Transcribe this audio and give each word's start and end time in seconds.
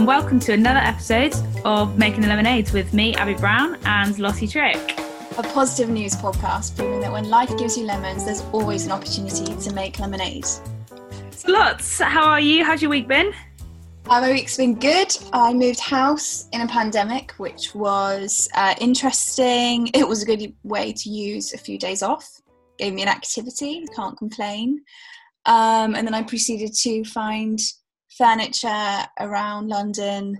and 0.00 0.06
welcome 0.06 0.40
to 0.40 0.54
another 0.54 0.78
episode 0.78 1.34
of 1.66 1.98
Making 1.98 2.22
the 2.22 2.28
Lemonades 2.28 2.72
with 2.72 2.94
me, 2.94 3.14
Abby 3.16 3.34
Brown, 3.34 3.76
and 3.84 4.18
Lottie 4.18 4.48
Trick. 4.48 4.98
A 5.36 5.42
positive 5.42 5.90
news 5.90 6.16
podcast 6.16 6.74
proving 6.74 7.00
that 7.00 7.12
when 7.12 7.28
life 7.28 7.54
gives 7.58 7.76
you 7.76 7.84
lemons, 7.84 8.24
there's 8.24 8.40
always 8.52 8.86
an 8.86 8.92
opportunity 8.92 9.54
to 9.54 9.74
make 9.74 9.98
lemonade. 9.98 10.46
So, 10.46 11.52
Lots, 11.52 12.00
how 12.00 12.24
are 12.24 12.40
you? 12.40 12.64
How's 12.64 12.80
your 12.80 12.90
week 12.90 13.08
been? 13.08 13.34
Uh, 14.06 14.22
my 14.22 14.32
week's 14.32 14.56
been 14.56 14.74
good. 14.74 15.14
I 15.34 15.52
moved 15.52 15.80
house 15.80 16.48
in 16.54 16.62
a 16.62 16.66
pandemic, 16.66 17.32
which 17.32 17.74
was 17.74 18.48
uh, 18.54 18.74
interesting. 18.80 19.88
It 19.88 20.08
was 20.08 20.22
a 20.22 20.24
good 20.24 20.54
way 20.62 20.94
to 20.94 21.10
use 21.10 21.52
a 21.52 21.58
few 21.58 21.76
days 21.76 22.02
off. 22.02 22.26
Gave 22.78 22.94
me 22.94 23.02
an 23.02 23.08
activity, 23.08 23.84
can't 23.94 24.16
complain. 24.16 24.80
Um, 25.44 25.94
and 25.94 26.06
then 26.06 26.14
I 26.14 26.22
proceeded 26.22 26.72
to 26.74 27.04
find 27.04 27.60
furniture 28.20 29.06
around 29.18 29.68
London, 29.68 30.38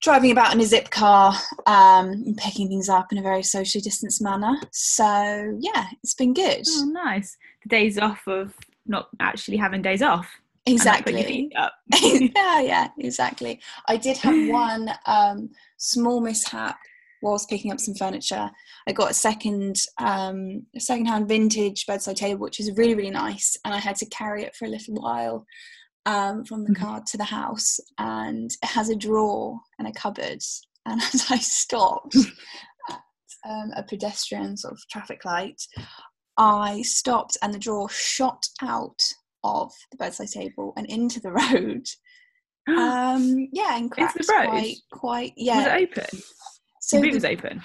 driving 0.00 0.30
about 0.30 0.54
in 0.54 0.60
a 0.60 0.64
Zipcar, 0.64 1.34
um, 1.66 2.08
and 2.08 2.36
picking 2.38 2.66
things 2.66 2.88
up 2.88 3.12
in 3.12 3.18
a 3.18 3.22
very 3.22 3.42
socially 3.42 3.82
distanced 3.82 4.22
manner. 4.22 4.56
So 4.72 5.04
yeah, 5.60 5.88
it's 6.02 6.14
been 6.14 6.32
good. 6.32 6.64
Oh, 6.66 6.84
nice. 6.86 7.36
The 7.62 7.68
days 7.68 7.98
off 7.98 8.26
of 8.26 8.54
not 8.86 9.08
actually 9.20 9.58
having 9.58 9.82
days 9.82 10.00
off. 10.00 10.26
Exactly. 10.66 11.50
yeah, 11.94 12.60
yeah, 12.62 12.88
exactly. 12.98 13.60
I 13.86 13.98
did 13.98 14.16
have 14.18 14.48
one 14.48 14.90
um, 15.04 15.50
small 15.76 16.22
mishap 16.22 16.78
whilst 17.20 17.50
picking 17.50 17.70
up 17.70 17.80
some 17.80 17.94
furniture. 17.94 18.50
I 18.86 18.92
got 18.92 19.10
a 19.10 19.14
second, 19.14 19.76
um, 19.98 20.62
a 20.74 20.80
second-hand 20.80 21.28
vintage 21.28 21.84
bedside 21.86 22.16
table, 22.16 22.40
which 22.40 22.60
is 22.60 22.76
really, 22.76 22.94
really 22.94 23.10
nice, 23.10 23.58
and 23.64 23.74
I 23.74 23.78
had 23.78 23.96
to 23.96 24.06
carry 24.06 24.42
it 24.42 24.54
for 24.56 24.64
a 24.64 24.68
little 24.68 24.94
while 24.94 25.46
um, 26.06 26.44
from 26.44 26.64
the 26.64 26.72
Mhm. 26.72 26.78
car 26.80 27.02
to 27.06 27.16
the 27.16 27.24
house, 27.24 27.78
and 27.98 28.50
it 28.62 28.68
has 28.68 28.88
a 28.90 28.96
drawer 28.96 29.58
and 29.78 29.88
a 29.88 29.92
cupboard. 29.92 30.42
And 30.86 31.00
as 31.00 31.30
I 31.30 31.38
stopped 31.38 32.14
at 32.90 33.00
um, 33.48 33.70
a 33.74 33.82
pedestrian 33.82 34.54
sort 34.54 34.74
of 34.74 34.78
traffic 34.90 35.24
light, 35.24 35.62
I 36.36 36.82
stopped, 36.82 37.38
and 37.40 37.54
the 37.54 37.58
drawer 37.58 37.88
shot 37.88 38.44
out 38.60 39.00
of 39.44 39.72
the 39.90 39.96
bedside 39.96 40.28
table 40.28 40.74
and 40.76 40.84
into 40.90 41.20
the 41.20 41.32
road. 41.42 41.86
Um, 42.68 43.48
yeah, 43.52 43.76
and 43.76 43.84
Into 43.84 43.94
cracked 43.94 44.26
the 44.26 44.32
road? 44.32 44.48
quite, 44.50 44.76
quite. 44.92 45.32
Was 45.36 45.46
Yeah. 45.46 45.76
it 45.76 45.88
open? 45.90 46.22
so 46.82 46.96
the 46.98 47.02
boot 47.02 47.14
was 47.14 47.24
open. 47.24 47.62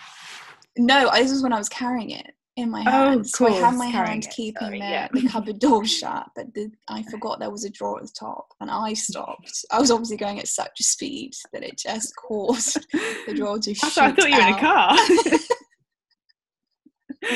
no, 0.77 1.09
this 1.13 1.31
was 1.31 1.43
when 1.43 1.51
I 1.53 1.57
was 1.57 1.69
carrying 1.69 2.11
it 2.11 2.27
in 2.59 2.69
my 2.69 2.81
Oh, 2.87 3.09
hand. 3.11 3.27
so 3.27 3.47
I 3.47 3.51
had 3.51 3.75
my 3.75 3.91
carrying 3.91 4.11
hand 4.11 4.25
it, 4.25 4.31
keeping 4.35 4.61
sorry, 4.61 4.79
the, 4.79 4.85
yeah. 4.85 5.07
the 5.13 5.27
cupboard 5.27 5.59
door 5.59 5.85
shut, 5.85 6.29
but 6.35 6.53
the, 6.53 6.71
I 6.87 7.03
forgot 7.03 7.39
there 7.39 7.49
was 7.49 7.65
a 7.65 7.69
drawer 7.69 7.97
at 7.99 8.05
the 8.05 8.13
top, 8.17 8.53
and 8.61 8.69
I 8.69 8.93
stopped. 8.93 9.65
I 9.71 9.79
was 9.79 9.91
obviously 9.91 10.17
going 10.17 10.39
at 10.39 10.47
such 10.47 10.79
a 10.79 10.83
speed 10.83 11.33
that 11.53 11.63
it 11.63 11.77
just 11.77 12.15
caused 12.15 12.77
the 13.27 13.33
drawer 13.35 13.59
to 13.59 13.73
why 13.73 13.87
I 13.87 14.11
thought 14.11 14.29
you 14.29 14.35
were 14.35 14.41
in 14.41 14.53
a 14.53 14.59
car. 14.59 14.97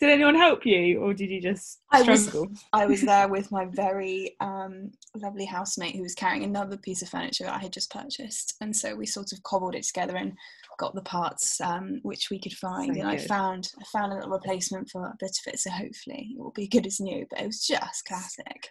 did 0.00 0.10
anyone 0.10 0.34
help 0.34 0.66
you, 0.66 1.00
or 1.00 1.14
did 1.14 1.30
you 1.30 1.40
just 1.40 1.80
I 1.90 2.02
was- 2.02 2.26
struggle? 2.26 2.50
I 2.72 2.86
was 2.86 3.02
there 3.02 3.28
with 3.28 3.50
my 3.52 3.64
very 3.72 4.36
um, 4.40 4.90
lovely 5.16 5.44
housemate 5.44 5.94
who 5.96 6.02
was 6.02 6.14
carrying 6.14 6.44
another 6.44 6.76
piece 6.76 7.02
of 7.02 7.08
furniture 7.08 7.44
that 7.44 7.54
I 7.54 7.58
had 7.58 7.72
just 7.72 7.90
purchased, 7.92 8.54
and 8.60 8.76
so 8.76 8.94
we 8.94 9.06
sort 9.06 9.32
of 9.32 9.42
cobbled 9.42 9.74
it 9.74 9.84
together 9.84 10.16
and 10.16 10.32
got 10.78 10.94
the 10.94 11.02
parts 11.02 11.60
um, 11.60 12.00
which 12.02 12.28
we 12.30 12.40
could 12.40 12.54
find. 12.54 12.94
So 12.96 13.00
and 13.00 13.08
I 13.10 13.16
found 13.18 13.68
I 13.80 13.84
found 13.92 14.12
a 14.12 14.16
little 14.16 14.30
replacement 14.30 14.88
for 14.90 15.06
a 15.06 15.16
bit 15.20 15.36
of 15.46 15.52
it, 15.52 15.60
so 15.60 15.70
hopefully 15.70 16.30
it 16.34 16.38
will 16.38 16.52
be 16.52 16.66
good 16.66 16.86
as 16.86 17.00
new. 17.00 17.26
But 17.30 17.40
it 17.42 17.46
was 17.46 17.66
just 17.66 18.04
classic. 18.06 18.68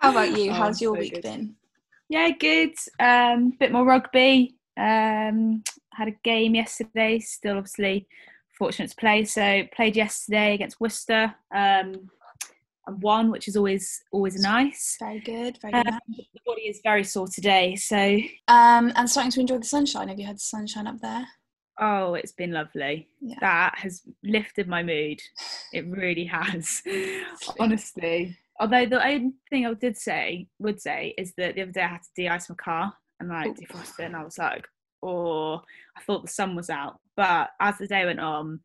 How 0.00 0.10
about 0.10 0.36
you? 0.38 0.50
Oh, 0.50 0.54
How's 0.54 0.80
your 0.80 0.94
so 0.94 1.00
week 1.00 1.14
good. 1.14 1.22
been? 1.22 1.54
Yeah, 2.08 2.30
good. 2.30 2.72
Um, 3.00 3.52
bit 3.58 3.72
more 3.72 3.84
rugby. 3.84 4.54
Um, 4.78 5.62
had 5.92 6.08
a 6.08 6.16
game 6.24 6.54
yesterday. 6.54 7.18
Still, 7.18 7.58
obviously, 7.58 8.06
fortunate 8.58 8.90
to 8.90 8.96
play. 8.96 9.24
So 9.24 9.62
played 9.74 9.96
yesterday 9.96 10.54
against 10.54 10.80
Worcester. 10.80 11.34
Um, 11.54 12.10
and 12.86 13.02
won, 13.02 13.30
which 13.30 13.48
is 13.48 13.56
always 13.56 14.02
always 14.12 14.40
nice. 14.40 14.96
Very 14.98 15.20
good. 15.20 15.58
Very 15.60 15.74
Um, 15.74 15.84
good. 15.84 16.24
the 16.32 16.40
body 16.46 16.62
is 16.62 16.80
very 16.82 17.04
sore 17.04 17.28
today. 17.28 17.76
So 17.76 18.18
Um, 18.48 18.92
and 18.96 19.08
starting 19.10 19.30
to 19.32 19.40
enjoy 19.40 19.58
the 19.58 19.66
sunshine. 19.66 20.08
Have 20.08 20.18
you 20.18 20.24
had 20.26 20.36
the 20.36 20.40
sunshine 20.40 20.86
up 20.86 20.98
there? 21.00 21.26
oh, 21.80 22.14
it's 22.14 22.32
been 22.32 22.50
lovely. 22.50 23.08
Yeah. 23.20 23.36
That 23.40 23.78
has 23.78 24.02
lifted 24.24 24.66
my 24.66 24.82
mood. 24.82 25.20
It 25.72 25.86
really 25.86 26.24
has. 26.24 26.82
Honestly. 27.60 28.36
Although 28.60 28.86
the 28.86 29.04
only 29.04 29.32
thing 29.50 29.64
I 29.66 29.74
did 29.74 29.96
say 29.96 30.48
would 30.58 30.80
say 30.80 31.14
is 31.16 31.32
that 31.36 31.54
the 31.54 31.62
other 31.62 31.70
day 31.70 31.82
I 31.82 31.86
had 31.88 32.02
to 32.02 32.08
de-ice 32.16 32.48
my 32.50 32.56
car 32.56 32.92
and 33.20 33.28
like 33.28 33.54
defrost 33.54 34.00
it, 34.00 34.06
and 34.06 34.16
I 34.16 34.24
was 34.24 34.38
like, 34.38 34.66
oh, 35.04 35.62
I 35.96 36.00
thought 36.04 36.22
the 36.22 36.28
sun 36.32 36.56
was 36.56 36.68
out. 36.70 36.98
But 37.18 37.50
as 37.58 37.76
the 37.78 37.88
day 37.88 38.04
went 38.04 38.20
on, 38.20 38.60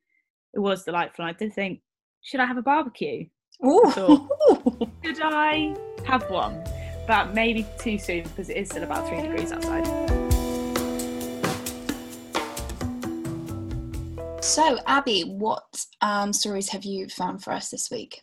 it 0.54 0.60
was 0.60 0.84
delightful. 0.84 1.26
I 1.26 1.34
did 1.34 1.54
think, 1.54 1.82
should 2.22 2.40
I 2.40 2.46
have 2.46 2.58
a 2.58 2.62
barbecue? 2.62 3.26
Ooh. 3.66 3.92
Should 5.04 5.22
I 5.24 5.76
have 6.06 6.30
one? 6.30 6.64
But 7.08 7.34
maybe 7.34 7.66
too 7.80 7.98
soon 7.98 8.24
because 8.24 8.50
it 8.50 8.58
is 8.58 8.70
still 8.70 8.84
about 8.84 9.08
three 9.10 9.24
degrees 9.24 9.52
outside. 9.52 9.88
so, 14.44 14.78
Abby, 14.86 15.22
what 15.24 15.86
um, 16.02 16.32
stories 16.32 16.70
have 16.70 16.84
you 16.84 17.10
found 17.10 17.44
for 17.44 17.54
us 17.54 17.70
this 17.70 17.90
week? 17.90 18.22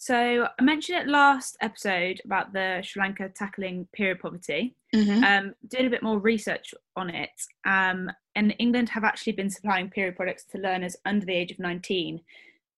So 0.00 0.48
I 0.58 0.62
mentioned 0.62 0.98
it 0.98 1.08
last 1.08 1.58
episode 1.60 2.22
about 2.24 2.54
the 2.54 2.80
Sri 2.82 3.02
Lanka 3.02 3.28
tackling 3.28 3.86
period 3.92 4.20
poverty. 4.20 4.74
Mm-hmm. 4.94 5.22
um, 5.22 5.54
did 5.68 5.84
a 5.84 5.90
bit 5.90 6.02
more 6.02 6.18
research 6.18 6.72
on 6.96 7.10
it. 7.10 7.28
Um, 7.66 8.10
and 8.34 8.54
England 8.58 8.88
have 8.88 9.04
actually 9.04 9.34
been 9.34 9.50
supplying 9.50 9.90
period 9.90 10.16
products 10.16 10.44
to 10.46 10.58
learners 10.58 10.96
under 11.04 11.26
the 11.26 11.34
age 11.34 11.52
of 11.52 11.58
19. 11.58 12.18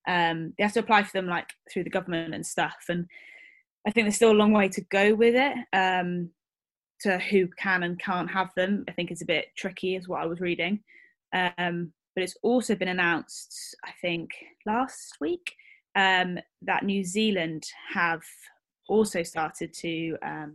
Um, 0.09 0.53
they 0.59 0.65
have 0.65 0.73
to 0.73 0.81
apply 0.81 1.05
for 1.05 1.13
them 1.13 1.29
like 1.29 1.49
through 1.73 1.85
the 1.85 1.91
government 1.91 2.35
and 2.35 2.45
stuff. 2.45 2.87
And 2.89 3.07
I 3.87 3.93
think 3.93 4.07
there's 4.07 4.17
still 4.17 4.33
a 4.33 4.35
long 4.35 4.53
way 4.53 4.69
to 4.71 4.81
go 4.81 5.15
with 5.15 5.37
it. 5.37 5.57
Um, 5.73 6.31
to 7.03 7.19
who 7.21 7.47
can 7.57 7.85
and 7.85 8.01
can't 8.01 8.33
have 8.33 8.51
them, 8.57 8.85
I 8.89 8.93
think 8.93 9.13
is 9.13 9.23
a 9.23 9.27
bit 9.27 9.47
tricky, 9.57 9.95
is 9.95 10.09
what 10.09 10.23
I 10.23 10.27
was 10.27 10.41
reading. 10.41 10.81
Um, 11.33 11.93
but 12.17 12.25
it's 12.25 12.37
also 12.43 12.75
been 12.75 12.89
announced, 12.89 13.77
I 13.85 13.93
think, 14.01 14.31
last 14.67 15.19
week 15.21 15.55
um, 15.97 16.39
that 16.63 16.85
New 16.85 17.05
Zealand 17.05 17.65
have 17.93 18.23
also 18.89 19.23
started 19.23 19.73
to 19.75 20.17
um, 20.23 20.55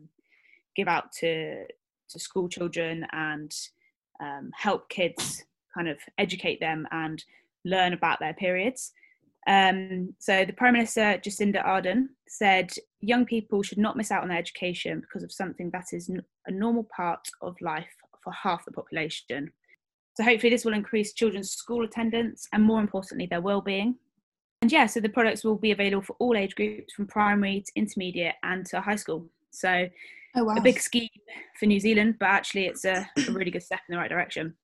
give 0.75 0.87
out 0.87 1.11
to 1.19 1.65
to 2.09 2.19
school 2.19 2.47
children 2.47 3.05
and 3.11 3.53
um, 4.21 4.49
help 4.55 4.87
kids 4.89 5.43
kind 5.73 5.89
of 5.89 5.97
educate 6.17 6.59
them 6.59 6.87
and 6.91 7.23
learn 7.65 7.93
about 7.93 8.19
their 8.19 8.33
periods. 8.33 8.93
Um, 9.47 10.13
so 10.19 10.43
the 10.45 10.53
Prime 10.53 10.73
Minister 10.73 11.19
Jacinda 11.23 11.65
Ardern 11.65 12.07
said 12.27 12.71
young 12.99 13.25
people 13.25 13.63
should 13.63 13.77
not 13.77 13.95
miss 13.95 14.11
out 14.11 14.23
on 14.23 14.29
their 14.29 14.37
education 14.37 14.99
because 14.99 15.23
of 15.23 15.31
something 15.31 15.69
that 15.71 15.85
is 15.93 16.09
a 16.47 16.51
normal 16.51 16.87
part 16.95 17.27
of 17.41 17.55
life 17.61 17.93
for 18.23 18.33
half 18.33 18.65
the 18.65 18.71
population. 18.71 19.51
So 20.15 20.23
hopefully 20.23 20.49
this 20.49 20.65
will 20.65 20.73
increase 20.73 21.13
children's 21.13 21.51
school 21.51 21.85
attendance 21.85 22.47
and 22.51 22.63
more 22.63 22.81
importantly 22.81 23.27
their 23.27 23.41
well-being. 23.41 23.95
And 24.61 24.71
yeah, 24.71 24.87
so 24.87 24.99
the 24.99 25.09
products 25.09 25.43
will 25.43 25.55
be 25.57 25.71
available 25.71 26.03
for 26.03 26.15
all 26.19 26.35
age 26.35 26.55
groups 26.55 26.93
from 26.93 27.07
primary 27.07 27.61
to 27.65 27.71
intermediate 27.75 28.35
and 28.43 28.65
to 28.67 28.81
high 28.81 28.95
school. 28.95 29.27
So 29.51 29.87
Oh 30.35 30.43
wow, 30.43 30.55
a 30.55 30.61
big 30.61 30.79
scheme 30.79 31.09
for 31.59 31.65
New 31.67 31.79
Zealand, 31.79 32.15
but 32.19 32.27
actually 32.29 32.65
it's 32.65 32.85
a, 32.85 33.07
a 33.27 33.31
really 33.31 33.51
good 33.51 33.63
step 33.63 33.79
in 33.87 33.93
the 33.93 33.99
right 33.99 34.09
direction. 34.09 34.55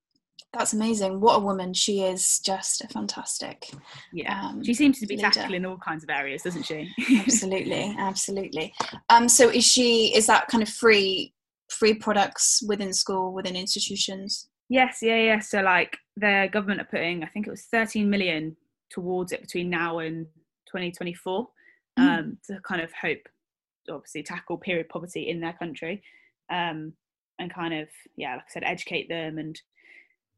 that's 0.53 0.73
amazing! 0.73 1.19
What 1.21 1.35
a 1.37 1.39
woman! 1.39 1.73
She 1.73 2.01
is 2.01 2.39
just 2.39 2.83
a 2.83 2.87
fantastic. 2.87 3.69
Yeah, 4.11 4.49
Um, 4.49 4.63
she 4.63 4.73
seems 4.73 4.99
to 4.99 5.07
be 5.07 5.15
leader. 5.15 5.29
tackling 5.31 5.65
all 5.65 5.77
kinds 5.77 6.03
of 6.03 6.09
areas, 6.09 6.41
doesn't 6.43 6.63
she? 6.65 6.91
absolutely, 7.19 7.95
absolutely. 7.99 8.73
Um, 9.09 9.29
so 9.29 9.49
is 9.49 9.65
she? 9.65 10.13
Is 10.15 10.25
that 10.27 10.47
kind 10.47 10.61
of 10.63 10.69
free, 10.69 11.33
free 11.69 11.93
products 11.95 12.61
within 12.67 12.93
school, 12.93 13.31
within 13.33 13.55
institutions? 13.55 14.49
yes, 14.69 14.99
yeah, 15.01 15.17
yeah. 15.17 15.39
So 15.39 15.61
like 15.61 15.97
the 16.17 16.49
government 16.51 16.81
are 16.81 16.85
putting, 16.89 17.23
I 17.23 17.27
think 17.27 17.47
it 17.47 17.51
was 17.51 17.63
13 17.71 18.09
million 18.09 18.55
towards 18.93 19.31
it 19.31 19.41
between 19.41 19.69
now 19.69 19.99
and 19.99 20.27
2024 20.67 21.47
Mm. 21.99 22.19
um, 22.19 22.37
to 22.47 22.59
kind 22.61 22.81
of 22.81 22.91
hope, 22.91 23.29
obviously, 23.87 24.23
tackle 24.23 24.57
period 24.57 24.89
poverty 24.89 25.29
in 25.29 25.39
their 25.39 25.53
country, 25.53 26.01
um, 26.49 26.93
and 27.37 27.53
kind 27.53 27.71
of 27.73 27.87
yeah, 28.15 28.33
like 28.33 28.45
I 28.49 28.51
said, 28.51 28.63
educate 28.65 29.09
them 29.09 29.37
and 29.37 29.61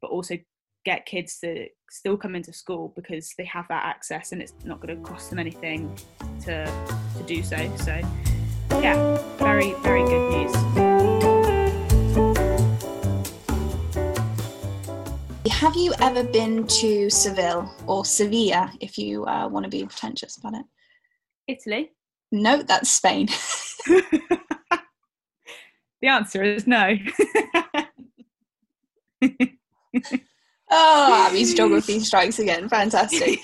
but 0.02 0.10
also 0.10 0.36
get 0.84 1.06
kids 1.06 1.40
to 1.40 1.68
still 1.90 2.18
come 2.18 2.36
into 2.36 2.52
school 2.52 2.92
because 2.94 3.32
they 3.38 3.44
have 3.46 3.66
that 3.68 3.84
access 3.86 4.32
and 4.32 4.42
it's 4.42 4.52
not 4.64 4.80
going 4.80 4.94
to 4.94 5.02
cost 5.02 5.30
them 5.30 5.38
anything 5.38 5.96
to 6.44 6.66
to 7.16 7.22
do 7.26 7.42
so. 7.42 7.56
So 7.76 8.00
yeah, 8.72 9.16
very 9.38 9.72
very 9.80 10.04
good 10.04 10.30
news. 10.30 10.85
Have 15.66 15.74
you 15.74 15.92
ever 16.00 16.22
been 16.22 16.64
to 16.68 17.10
Seville 17.10 17.68
or 17.88 18.04
Sevilla, 18.04 18.72
if 18.80 18.96
you 18.96 19.24
uh, 19.26 19.48
want 19.48 19.64
to 19.64 19.68
be 19.68 19.84
pretentious 19.84 20.36
about 20.36 20.54
it? 20.54 20.64
Italy. 21.48 21.90
No, 22.30 22.62
that's 22.62 22.88
Spain. 22.88 23.28
The 26.02 26.08
answer 26.08 26.44
is 26.44 26.68
no. 26.68 26.94
Oh, 30.70 31.26
Abby's 31.28 31.54
geography 31.54 32.00
strikes 32.00 32.38
again. 32.38 32.68
Fantastic. 32.68 33.40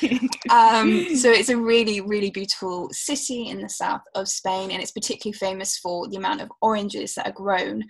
Um, 0.50 1.16
so 1.16 1.30
it's 1.30 1.48
a 1.48 1.56
really, 1.56 2.00
really 2.00 2.30
beautiful 2.30 2.90
city 2.92 3.48
in 3.48 3.62
the 3.62 3.68
south 3.68 4.02
of 4.14 4.28
Spain, 4.28 4.70
and 4.70 4.82
it's 4.82 4.90
particularly 4.90 5.38
famous 5.38 5.78
for 5.78 6.08
the 6.08 6.16
amount 6.16 6.40
of 6.40 6.52
oranges 6.60 7.14
that 7.14 7.26
are 7.26 7.32
grown 7.32 7.84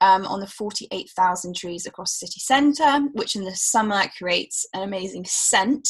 um, 0.00 0.26
on 0.26 0.40
the 0.40 0.46
48,000 0.46 1.54
trees 1.54 1.86
across 1.86 2.18
the 2.18 2.26
city 2.26 2.40
centre, 2.40 3.08
which 3.12 3.36
in 3.36 3.44
the 3.44 3.54
summer 3.54 4.04
creates 4.16 4.66
an 4.72 4.82
amazing 4.82 5.24
scent. 5.26 5.88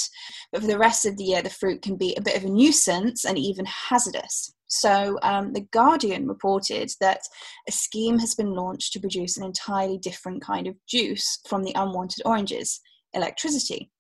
But 0.53 0.63
for 0.63 0.67
the 0.67 0.79
rest 0.79 1.07
of 1.07 1.17
the 1.17 1.25
year, 1.25 1.43
the 1.43 1.51
fruit 1.51 1.83
can 1.83 1.97
be 1.97 2.15
a 2.17 2.23
bit 2.23 2.37
of 2.37 2.45
a 2.45 2.49
nuisance 2.49 3.25
and 3.25 3.39
even 3.39 3.67
hazardous. 3.67 4.53
So, 4.71 5.19
um, 5.23 5.53
The 5.53 5.67
Guardian 5.73 6.29
reported 6.29 6.93
that 7.01 7.23
a 7.69 7.73
scheme 7.73 8.21
has 8.21 8.37
been 8.37 8.55
launched 8.55 8.93
to 8.93 9.01
produce 9.01 9.37
an 9.37 9.45
entirely 9.45 9.99
different 9.99 10.43
kind 10.43 10.69
of 10.69 10.77
juice 10.87 11.41
from 11.49 11.65
the 11.65 11.73
unwanted 11.75 12.23
oranges 12.25 12.81
electricity. 13.13 13.91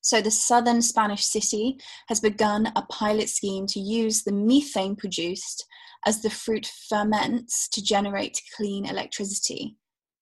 So, 0.00 0.22
the 0.22 0.30
southern 0.30 0.80
Spanish 0.80 1.24
city 1.24 1.78
has 2.08 2.20
begun 2.20 2.72
a 2.76 2.82
pilot 2.82 3.28
scheme 3.28 3.66
to 3.66 3.80
use 3.80 4.22
the 4.22 4.32
methane 4.32 4.94
produced 4.94 5.66
as 6.06 6.22
the 6.22 6.30
fruit 6.30 6.70
ferments 6.88 7.68
to 7.68 7.82
generate 7.82 8.40
clean 8.56 8.86
electricity. 8.86 9.76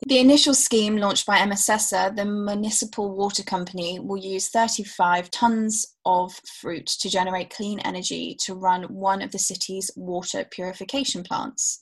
The 0.07 0.21
initial 0.21 0.55
scheme 0.55 0.97
launched 0.97 1.27
by 1.27 1.39
Emasesa, 1.39 2.15
the 2.15 2.25
municipal 2.25 3.17
water 3.17 3.43
company, 3.43 3.99
will 3.99 4.17
use 4.17 4.49
35 4.49 5.29
tons 5.31 5.97
of 6.05 6.33
fruit 6.61 6.87
to 7.01 7.11
generate 7.11 7.51
clean 7.51 7.81
energy 7.81 8.37
to 8.45 8.55
run 8.55 8.85
one 8.85 9.23
of 9.23 9.33
the 9.33 9.41
city's 9.41 9.91
water 9.97 10.45
purification 10.51 11.25
plants. 11.25 11.81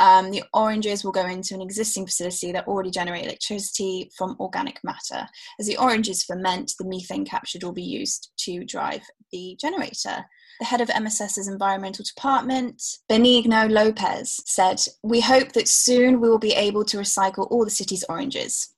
Um, 0.00 0.32
the 0.32 0.42
oranges 0.52 1.04
will 1.04 1.12
go 1.12 1.26
into 1.26 1.54
an 1.54 1.62
existing 1.62 2.06
facility 2.06 2.50
that 2.50 2.66
already 2.66 2.90
generate 2.90 3.24
electricity 3.24 4.10
from 4.18 4.36
organic 4.40 4.82
matter. 4.82 5.28
As 5.60 5.66
the 5.68 5.76
oranges 5.76 6.24
ferment, 6.24 6.72
the 6.76 6.84
methane 6.84 7.24
captured 7.24 7.62
will 7.62 7.72
be 7.72 7.84
used 7.84 8.32
to 8.38 8.64
drive 8.64 9.02
the 9.30 9.56
generator. 9.60 10.24
The 10.62 10.66
head 10.66 10.80
of 10.80 10.90
Emasesa's 10.90 11.48
environmental 11.48 12.04
department, 12.04 12.80
Benigno 13.10 13.68
Lopez, 13.68 14.40
said, 14.46 14.80
We 15.02 15.20
hope 15.20 15.50
that 15.54 15.66
soon 15.66 16.20
we 16.20 16.28
will 16.28 16.38
be 16.38 16.52
able 16.52 16.84
to 16.84 16.98
recycle 16.98 17.50
all 17.50 17.64
the 17.64 17.70
city's 17.70 18.04
oranges. 18.08 18.72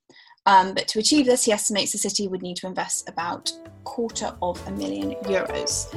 Um, 0.47 0.73
but 0.73 0.89
to 0.89 0.99
achieve 0.99 1.27
this, 1.27 1.45
he 1.45 1.53
estimates 1.53 1.93
the 1.93 1.99
city 1.99 2.27
would 2.27 2.41
need 2.41 2.57
to 2.57 2.67
invest 2.67 3.07
about 3.07 3.53
a 3.67 3.69
quarter 3.85 4.35
of 4.41 4.67
a 4.67 4.71
million 4.71 5.11
euros. 5.25 5.93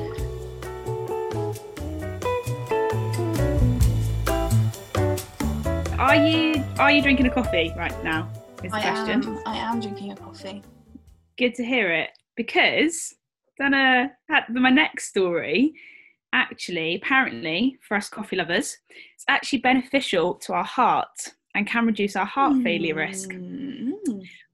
Are 5.97 6.15
you 6.17 6.65
are 6.79 6.91
you 6.91 7.01
drinking 7.01 7.27
a 7.27 7.31
coffee 7.31 7.73
right 7.77 8.03
now? 8.03 8.29
Is 8.61 8.73
the 8.73 8.77
I 8.77 8.81
question. 8.81 9.23
am, 9.23 9.39
I 9.45 9.55
am 9.55 9.79
drinking 9.79 10.11
a 10.11 10.17
coffee. 10.17 10.63
Good 11.37 11.55
to 11.55 11.63
hear 11.63 11.93
it 11.93 12.09
because 12.35 13.13
then 13.59 13.73
uh, 13.73 14.07
at 14.29 14.49
my 14.49 14.69
next 14.69 15.09
story, 15.09 15.73
actually, 16.33 16.95
apparently 16.95 17.77
for 17.87 17.97
us 17.97 18.09
coffee 18.09 18.35
lovers, 18.35 18.77
it's 19.15 19.25
actually 19.27 19.59
beneficial 19.59 20.35
to 20.35 20.53
our 20.53 20.63
heart 20.63 21.33
and 21.55 21.67
can 21.67 21.85
reduce 21.85 22.15
our 22.15 22.25
heart 22.25 22.61
failure 22.63 22.95
risk. 22.95 23.29
Mm. 23.29 23.93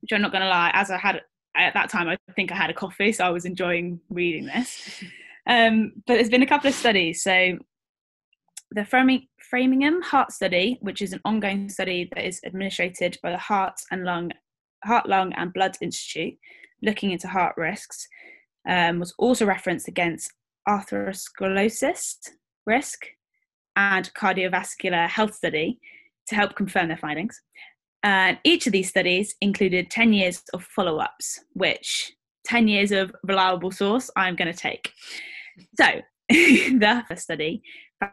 Which 0.02 0.12
I'm 0.12 0.22
not 0.22 0.32
going 0.32 0.42
to 0.44 0.50
lie, 0.50 0.72
as 0.74 0.92
I 0.92 0.98
had 0.98 1.22
at 1.56 1.74
that 1.74 1.90
time, 1.90 2.08
I 2.08 2.18
think 2.34 2.52
I 2.52 2.56
had 2.56 2.70
a 2.70 2.74
coffee, 2.74 3.12
so 3.12 3.26
I 3.26 3.30
was 3.30 3.46
enjoying 3.46 4.00
reading 4.10 4.46
this. 4.46 5.04
Um, 5.46 5.92
but 6.08 6.14
there's 6.14 6.30
been 6.30 6.42
a 6.42 6.48
couple 6.48 6.70
of 6.70 6.74
studies. 6.74 7.22
So 7.22 7.58
the 8.72 8.86
Framing, 8.86 9.28
Framingham 9.50 10.02
Heart 10.02 10.32
Study, 10.32 10.80
which 10.82 11.02
is 11.02 11.12
an 11.12 11.20
ongoing 11.26 11.68
study 11.68 12.10
that 12.16 12.26
is 12.26 12.40
administered 12.46 13.18
by 13.22 13.32
the 13.32 13.38
Heart 13.38 13.76
and 13.92 14.06
Lung, 14.06 14.32
Heart, 14.86 15.08
Lung 15.10 15.34
and 15.34 15.54
Blood 15.54 15.78
Institute, 15.82 16.36
looking 16.82 17.12
into 17.12 17.28
heart 17.28 17.56
risks, 17.58 18.08
um, 18.68 19.00
was 19.00 19.14
also 19.18 19.46
referenced 19.46 19.88
against 19.88 20.32
atherosclerosis 20.68 22.16
risk 22.66 23.00
and 23.76 24.14
cardiovascular 24.14 25.08
health 25.08 25.34
study 25.34 25.80
to 26.28 26.36
help 26.36 26.56
confirm 26.56 26.88
their 26.88 26.98
findings. 26.98 27.42
And 28.04 28.38
each 28.44 28.68
of 28.68 28.74
these 28.74 28.90
studies 28.90 29.36
included 29.42 29.90
10 29.90 30.14
years 30.14 30.42
of 30.54 30.64
follow 30.64 30.98
ups, 30.98 31.40
which 31.54 32.14
10 32.46 32.68
years 32.68 32.92
of 32.92 33.14
reliable 33.24 33.72
source 33.72 34.10
I'm 34.16 34.36
going 34.36 34.52
to 34.52 34.58
take. 34.58 34.92
So, 35.80 36.02
the 36.30 37.04
first 37.08 37.24
study 37.24 37.62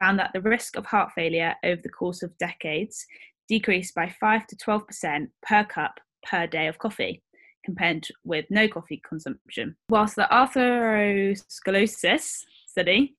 found 0.00 0.18
that 0.18 0.30
the 0.32 0.40
risk 0.40 0.76
of 0.76 0.86
heart 0.86 1.12
failure 1.14 1.54
over 1.64 1.80
the 1.82 1.88
course 1.88 2.22
of 2.22 2.36
decades 2.38 3.04
decreased 3.48 3.94
by 3.94 4.14
5 4.20 4.46
to 4.48 4.56
12% 4.56 5.26
per 5.42 5.64
cup 5.64 5.98
per 6.24 6.46
day 6.46 6.66
of 6.66 6.78
coffee 6.78 7.22
compared 7.64 8.06
with 8.24 8.44
no 8.50 8.68
coffee 8.68 9.00
consumption. 9.06 9.76
Whilst 9.88 10.16
the 10.16 10.28
atherosclerosis 10.30 12.44
study, 12.66 13.16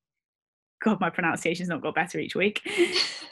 God, 0.83 0.99
my 0.99 1.09
pronunciation's 1.09 1.69
not 1.69 1.81
got 1.81 1.95
better 1.95 2.19
each 2.19 2.35
week. 2.35 2.61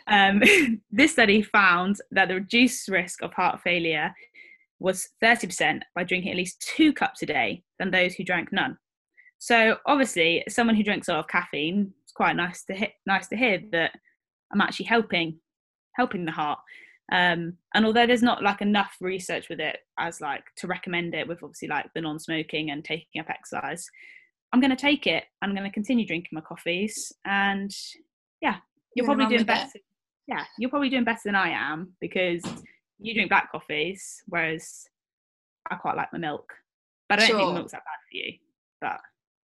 Um, 0.10 0.42
this 0.92 1.12
study 1.12 1.44
found 1.44 1.98
that 2.10 2.30
the 2.30 2.34
reduced 2.34 2.90
risk 2.90 3.22
of 3.22 3.32
heart 3.32 3.62
failure 3.62 4.12
was 4.80 5.08
30% 5.24 5.82
by 5.94 6.04
drinking 6.04 6.32
at 6.32 6.38
least 6.38 6.68
two 6.76 6.94
cups 6.94 7.22
a 7.22 7.28
day 7.28 7.64
than 7.78 7.92
those 7.92 8.16
who 8.16 8.24
drank 8.24 8.52
none. 8.52 8.76
So 9.38 9.78
obviously, 9.86 10.44
someone 10.50 10.76
who 10.76 10.84
drinks 10.84 11.08
a 11.08 11.14
lot 11.14 11.20
of 11.20 11.28
caffeine, 11.28 11.94
it's 12.04 12.12
quite 12.12 12.36
nice 12.36 12.64
to 12.66 12.74
hit, 12.74 12.94
nice 13.06 13.28
to 13.28 13.38
hear 13.38 13.62
that 13.72 13.92
I'm 14.52 14.62
actually 14.62 14.88
helping 14.88 15.40
helping 15.96 16.26
the 16.26 16.32
heart. 16.32 16.60
Um, 17.12 17.58
and 17.74 17.86
although 17.86 18.06
there's 18.06 18.22
not 18.24 18.44
like 18.44 18.62
enough 18.62 18.96
research 19.02 19.50
with 19.50 19.60
it 19.60 19.78
as 19.98 20.22
like 20.22 20.44
to 20.58 20.68
recommend 20.68 21.16
it 21.16 21.28
with 21.28 21.42
obviously 21.44 21.68
like 21.68 21.88
the 21.96 22.02
non-smoking 22.02 22.70
and 22.72 22.86
taking 22.86 23.20
up 23.20 23.30
exercise, 23.30 23.90
I'm 24.54 24.60
going 24.62 24.70
to 24.70 24.76
take 24.76 25.08
it. 25.08 25.24
I'm 25.42 25.54
going 25.56 25.64
to 25.68 25.74
continue 25.74 26.06
drinking 26.06 26.30
my 26.34 26.42
coffees, 26.42 27.12
and 27.26 27.72
yeah, 28.42 28.56
you're, 28.96 29.06
You're 29.06 29.06
probably 29.06 29.26
doing 29.36 29.46
better. 29.46 29.70
it. 29.76 29.82
Yeah, 30.28 30.44
you're 30.60 30.70
probably 30.70 30.90
doing 30.90 31.04
better 31.04 31.22
than 31.26 31.36
I 31.36 31.50
am 31.50 31.94
because 32.00 32.44
you 33.00 33.14
drink 33.14 33.30
black 33.30 33.52
coffees, 33.52 34.22
whereas 34.28 34.86
I 35.72 35.76
quite 35.76 35.96
like 35.98 36.12
my 36.14 36.20
milk. 36.20 36.52
But 37.08 37.20
I 37.20 37.22
don't 37.22 37.30
Sure. 37.30 37.40
think 37.40 37.54
milk's 37.54 37.72
that 37.72 37.84
bad 37.86 38.00
for 38.12 38.18
you. 38.18 38.34
But 38.82 39.00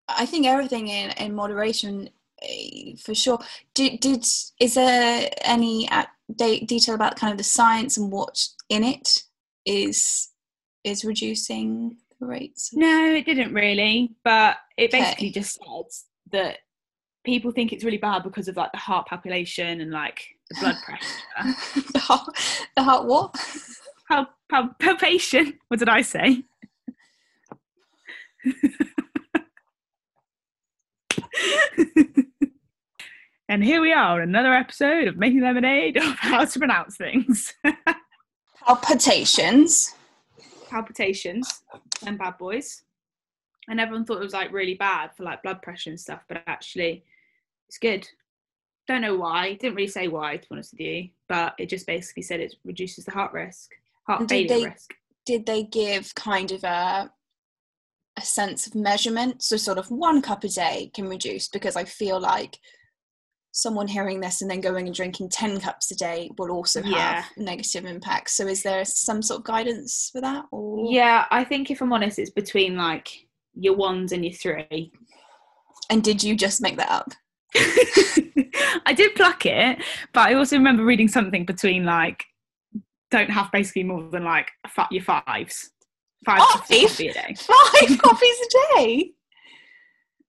I 0.08 0.26
think 0.26 0.47
everything 0.47 0.88
in, 0.88 1.11
in 1.12 1.35
moderation, 1.35 2.11
Eh, 2.42 2.95
for 3.02 3.14
sure. 3.14 3.38
Did, 3.75 4.00
did 4.00 4.25
is 4.61 4.75
there 4.75 5.28
any 5.42 5.88
de- 6.37 6.64
detail 6.64 6.95
about 6.95 7.16
kind 7.16 7.33
of 7.33 7.38
the 7.38 7.45
science 7.45 7.97
and 7.97 8.12
what 8.12 8.38
in 8.68 8.85
it 8.85 9.25
is 9.66 10.30
is 10.85 11.04
reducing 11.04 11.97
the 12.21 12.26
rates? 12.26 12.71
No, 12.73 13.14
it 13.14 13.25
didn't 13.26 13.52
really. 13.54 14.14
But 14.25 14.57
it 14.76 14.90
Okay. 14.95 15.00
basically 15.00 15.30
just 15.30 15.57
said 15.59 15.85
that 16.33 16.59
people 17.25 17.50
think 17.50 17.73
it's 17.73 17.85
really 17.85 17.99
bad 17.99 18.23
because 18.23 18.49
of 18.49 18.57
like 18.57 18.73
the 18.73 18.78
heart 18.78 19.07
population 19.07 19.80
and 19.80 19.90
like 19.90 20.25
the 20.50 20.57
blood 20.61 20.76
pressure. 20.85 21.57
the 21.92 21.99
heart, 21.99 22.37
the 22.76 22.83
heart 22.83 23.07
what? 23.07 23.35
Pal- 24.09 24.33
pal- 24.49 24.75
palpation. 24.78 25.59
What 25.68 25.80
did 25.80 25.88
I 25.88 26.02
say? 26.02 26.45
and 33.49 33.64
here 33.64 33.81
we 33.81 33.93
are, 33.93 34.21
another 34.21 34.52
episode 34.52 35.09
of 35.09 35.17
Making 35.17 35.40
Lemonade 35.40 35.97
of 35.97 36.05
how 36.19 36.45
to 36.45 36.59
pronounce 36.59 36.97
things. 36.97 37.55
Palpitations. 38.67 39.95
Palpitations 40.69 41.62
and 42.07 42.19
bad 42.19 42.37
boys. 42.38 42.83
And 43.69 43.81
everyone 43.81 44.05
thought 44.05 44.19
it 44.19 44.25
was 44.25 44.35
like 44.35 44.52
really 44.52 44.75
bad 44.75 45.14
for 45.17 45.23
like 45.23 45.43
blood 45.43 45.62
pressure 45.62 45.90
and 45.90 46.00
stuff, 46.00 46.25
but 46.28 46.43
actually 46.47 47.05
it's 47.69 47.78
good. 47.78 48.07
Don't 48.87 49.00
know 49.00 49.17
why. 49.17 49.55
Didn't 49.55 49.76
really 49.76 49.88
say 49.88 50.09
why, 50.09 50.37
to 50.37 50.43
be 50.43 50.47
honest 50.50 50.73
with 50.73 50.81
you, 50.81 51.09
but 51.28 51.55
it 51.59 51.71
just 51.71 51.87
basically 51.87 52.23
said 52.23 52.40
it 52.40 52.55
reduces 52.64 53.05
the 53.05 53.12
heart 53.12 53.33
risk, 53.33 53.73
heart 54.07 54.21
did 54.21 54.28
failure 54.28 54.49
they- 54.49 54.71
risk. 54.71 54.95
Did 55.26 55.45
they 55.45 55.62
give 55.64 56.14
kind 56.14 56.50
of 56.52 56.64
a 56.64 57.12
a 58.17 58.23
sense 58.23 58.67
of 58.67 58.75
measurement? 58.75 59.43
So 59.43 59.59
sort 59.59 59.76
of 59.76 59.90
one 59.90 60.23
cup 60.23 60.43
a 60.45 60.49
day 60.49 60.90
can 60.95 61.07
reduce 61.07 61.49
because 61.49 61.76
I 61.76 61.85
feel 61.85 62.19
like 62.19 62.59
someone 63.52 63.88
hearing 63.88 64.21
this 64.21 64.40
and 64.43 64.50
then 64.50 64.61
going 64.61 64.87
and 64.87 64.95
drinking 64.95 65.28
10 65.31 65.61
cups 65.61 65.90
a 65.90 65.97
day 65.97 66.31
will 66.38 66.50
also 66.50 66.83
have 66.83 66.93
Yeah. 66.93 67.25
negative 67.37 67.85
impacts. 67.85 68.37
So 68.37 68.47
is 68.47 68.62
there 68.62 68.85
some 68.85 69.23
sort 69.23 69.40
of 69.40 69.45
guidance 69.45 70.11
for 70.12 70.21
that 70.21 70.45
or 70.52 70.87
Yeah, 70.93 71.25
I 71.31 71.45
think 71.45 71.71
if 71.71 71.81
I'm 71.81 71.93
honest, 71.93 72.19
it's 72.19 72.31
between 72.31 72.76
like 72.76 73.09
your 73.55 73.75
ones 73.75 74.12
and 74.12 74.25
your 74.25 74.35
three. 74.35 74.93
and 75.90 76.05
did 76.05 76.23
you 76.23 76.37
just 76.37 76.61
make 76.61 76.76
that 76.76 76.90
up? 76.90 77.12
I 78.87 78.93
did 78.95 79.14
pluck 79.14 79.47
it, 79.47 79.78
but 80.12 80.28
I 80.28 80.35
also 80.35 80.57
remember 80.57 80.85
reading 80.85 81.09
something 81.09 81.45
between 81.45 81.85
like 81.85 82.25
don't 83.11 83.31
have 83.31 83.50
basically 83.52 83.85
more 83.85 84.09
than 84.11 84.23
like 84.25 84.50
your 84.90 85.02
fives, 85.02 85.71
five 86.26 86.40
Oh, 86.43 86.50
cups 86.59 86.71
of 86.71 86.81
coffee 86.90 87.09
a 87.09 87.12
day. 87.14 87.35
Five 87.38 87.99
coffees 88.02 88.37
a 88.40 88.76
day. 88.76 89.12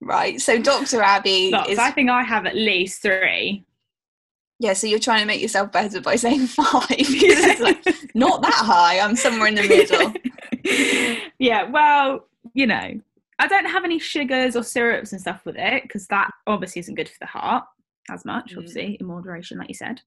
Right. 0.00 0.40
So 0.40 0.60
Dr. 0.60 1.02
Abby 1.02 1.50
Lots. 1.50 1.70
is 1.70 1.78
I 1.78 1.90
think 1.90 2.10
I 2.10 2.22
have 2.22 2.46
at 2.46 2.54
least 2.56 3.02
three. 3.02 3.64
Yeah, 4.58 4.74
so 4.74 4.86
you're 4.86 4.98
trying 4.98 5.20
to 5.20 5.26
make 5.26 5.40
yourself 5.40 5.72
better 5.72 6.00
by 6.00 6.16
saying 6.16 6.46
five. 6.46 6.84
it's 6.90 7.60
like, 7.60 7.82
not 8.14 8.42
that 8.42 8.52
high. 8.52 8.98
I'm 9.00 9.16
somewhere 9.16 9.48
in 9.48 9.54
the 9.54 9.66
middle. 9.66 10.12
yeah, 11.38 11.68
well, 11.70 12.26
you 12.52 12.66
know, 12.66 13.00
I 13.38 13.46
don't 13.46 13.64
have 13.64 13.84
any 13.84 13.98
sugars 13.98 14.56
or 14.56 14.62
syrups 14.62 15.12
and 15.12 15.20
stuff 15.20 15.46
with 15.46 15.56
it 15.56 15.82
because 15.82 16.06
that 16.08 16.30
obviously 16.46 16.80
isn't 16.80 16.94
good 16.94 17.08
for 17.08 17.16
the 17.20 17.26
heart 17.26 17.64
as 18.10 18.24
much, 18.26 18.52
mm. 18.52 18.58
obviously, 18.58 18.98
in 19.00 19.06
moderation, 19.06 19.58
like 19.58 19.68
you 19.68 19.74
said. 19.74 20.02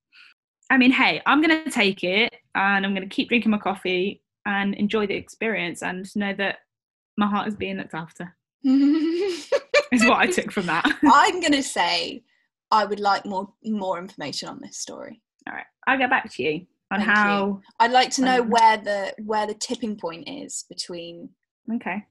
I 0.69 0.77
mean, 0.77 0.91
hey, 0.91 1.21
I'm 1.25 1.41
going 1.41 1.63
to 1.63 1.71
take 1.71 2.03
it 2.03 2.33
and 2.53 2.85
I'm 2.85 2.93
going 2.93 3.07
to 3.07 3.13
keep 3.13 3.29
drinking 3.29 3.51
my 3.51 3.57
coffee 3.57 4.21
and 4.45 4.75
enjoy 4.75 5.07
the 5.07 5.15
experience 5.15 5.81
and 5.81 6.05
know 6.15 6.33
that 6.35 6.57
my 7.17 7.27
heart 7.27 7.47
is 7.47 7.55
being 7.55 7.77
looked 7.77 7.95
after. 7.95 8.35
is 10.01 10.05
what 10.05 10.17
I 10.17 10.27
took 10.27 10.51
from 10.51 10.65
that. 10.67 10.85
I'm 11.03 11.39
going 11.39 11.53
to 11.53 11.63
say 11.63 12.23
I 12.71 12.85
would 12.85 12.99
like 12.99 13.25
more 13.25 13.53
more 13.63 13.99
information 13.99 14.49
on 14.49 14.59
this 14.61 14.77
story. 14.77 15.21
All 15.47 15.53
right, 15.53 15.65
I'll 15.87 15.97
get 15.97 16.09
back 16.09 16.31
to 16.33 16.43
you 16.43 16.65
on 16.91 16.99
Thank 16.99 17.09
how. 17.09 17.45
You. 17.45 17.61
I'd 17.79 17.91
like 17.91 18.11
to 18.11 18.21
know 18.21 18.41
um, 18.41 18.49
where 18.49 18.77
the 18.77 19.13
where 19.23 19.47
the 19.47 19.53
tipping 19.53 19.97
point 19.97 20.27
is 20.27 20.65
between. 20.69 21.29
Okay. 21.75 22.03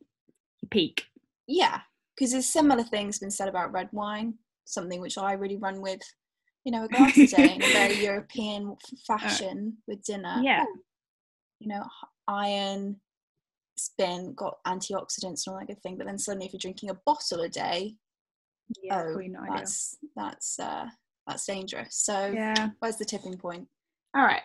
Peak. 0.70 1.04
Yeah, 1.46 1.80
because 2.14 2.32
there's 2.32 2.48
similar 2.48 2.84
things 2.84 3.18
been 3.18 3.30
said 3.30 3.48
about 3.48 3.72
red 3.72 3.88
wine, 3.92 4.34
something 4.64 5.00
which 5.00 5.18
I 5.18 5.32
really 5.32 5.56
run 5.56 5.80
with. 5.80 6.00
You 6.64 6.70
know, 6.70 6.84
a 6.84 6.88
glass 6.88 7.18
a 7.18 7.26
day 7.26 7.54
in 7.56 7.62
a 7.62 7.66
very 7.72 8.04
European 8.04 8.76
fashion 9.04 9.64
right. 9.64 9.72
with 9.88 10.04
dinner. 10.04 10.40
Yeah. 10.42 10.64
you 11.58 11.68
know, 11.68 11.82
iron, 12.28 12.96
spin, 13.84 14.34
got 14.34 14.58
antioxidants 14.66 15.46
and 15.46 15.54
all 15.54 15.58
that 15.58 15.66
good 15.66 15.82
thing. 15.82 15.96
But 15.96 16.06
then 16.06 16.18
suddenly, 16.18 16.46
if 16.46 16.52
you're 16.52 16.58
drinking 16.58 16.90
a 16.90 16.98
bottle 17.06 17.40
a 17.40 17.48
day, 17.48 17.96
yeah, 18.82 19.02
oh, 19.02 19.18
no 19.18 19.40
that's 19.48 19.96
that's 20.16 20.58
uh, 20.58 20.86
that's 21.26 21.46
dangerous. 21.46 21.96
So 21.96 22.26
yeah, 22.26 22.70
where's 22.78 22.96
the 22.96 23.04
tipping 23.04 23.36
point? 23.36 23.68
All 24.14 24.22
right, 24.22 24.42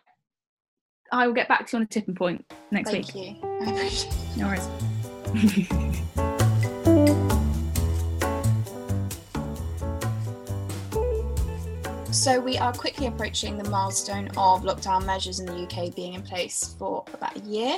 I 1.12 1.28
will 1.28 1.34
get 1.34 1.48
back 1.48 1.68
to 1.68 1.78
you 1.78 1.82
on 1.82 1.84
a 1.84 1.88
tipping 1.88 2.16
point 2.16 2.46
next 2.72 2.92
Thank 2.92 3.14
week. 3.14 3.38
Thank 3.42 3.44
you. 3.44 3.50
I 3.66 3.72
appreciate. 3.72 4.14
It. 4.14 4.38
No 4.38 4.48
worries. 4.48 5.94
So 12.18 12.40
we 12.40 12.58
are 12.58 12.74
quickly 12.74 13.08
approaching 13.08 13.58
the 13.58 13.70
milestone 13.70 14.28
of 14.30 14.64
lockdown 14.64 15.06
measures 15.06 15.40
in 15.40 15.46
the 15.46 15.54
UK 15.54 15.96
being 15.96 16.16
in 16.16 16.24
place 16.24 16.76
for 16.80 17.06
about 17.14 17.38
a 17.38 17.40
year. 17.42 17.78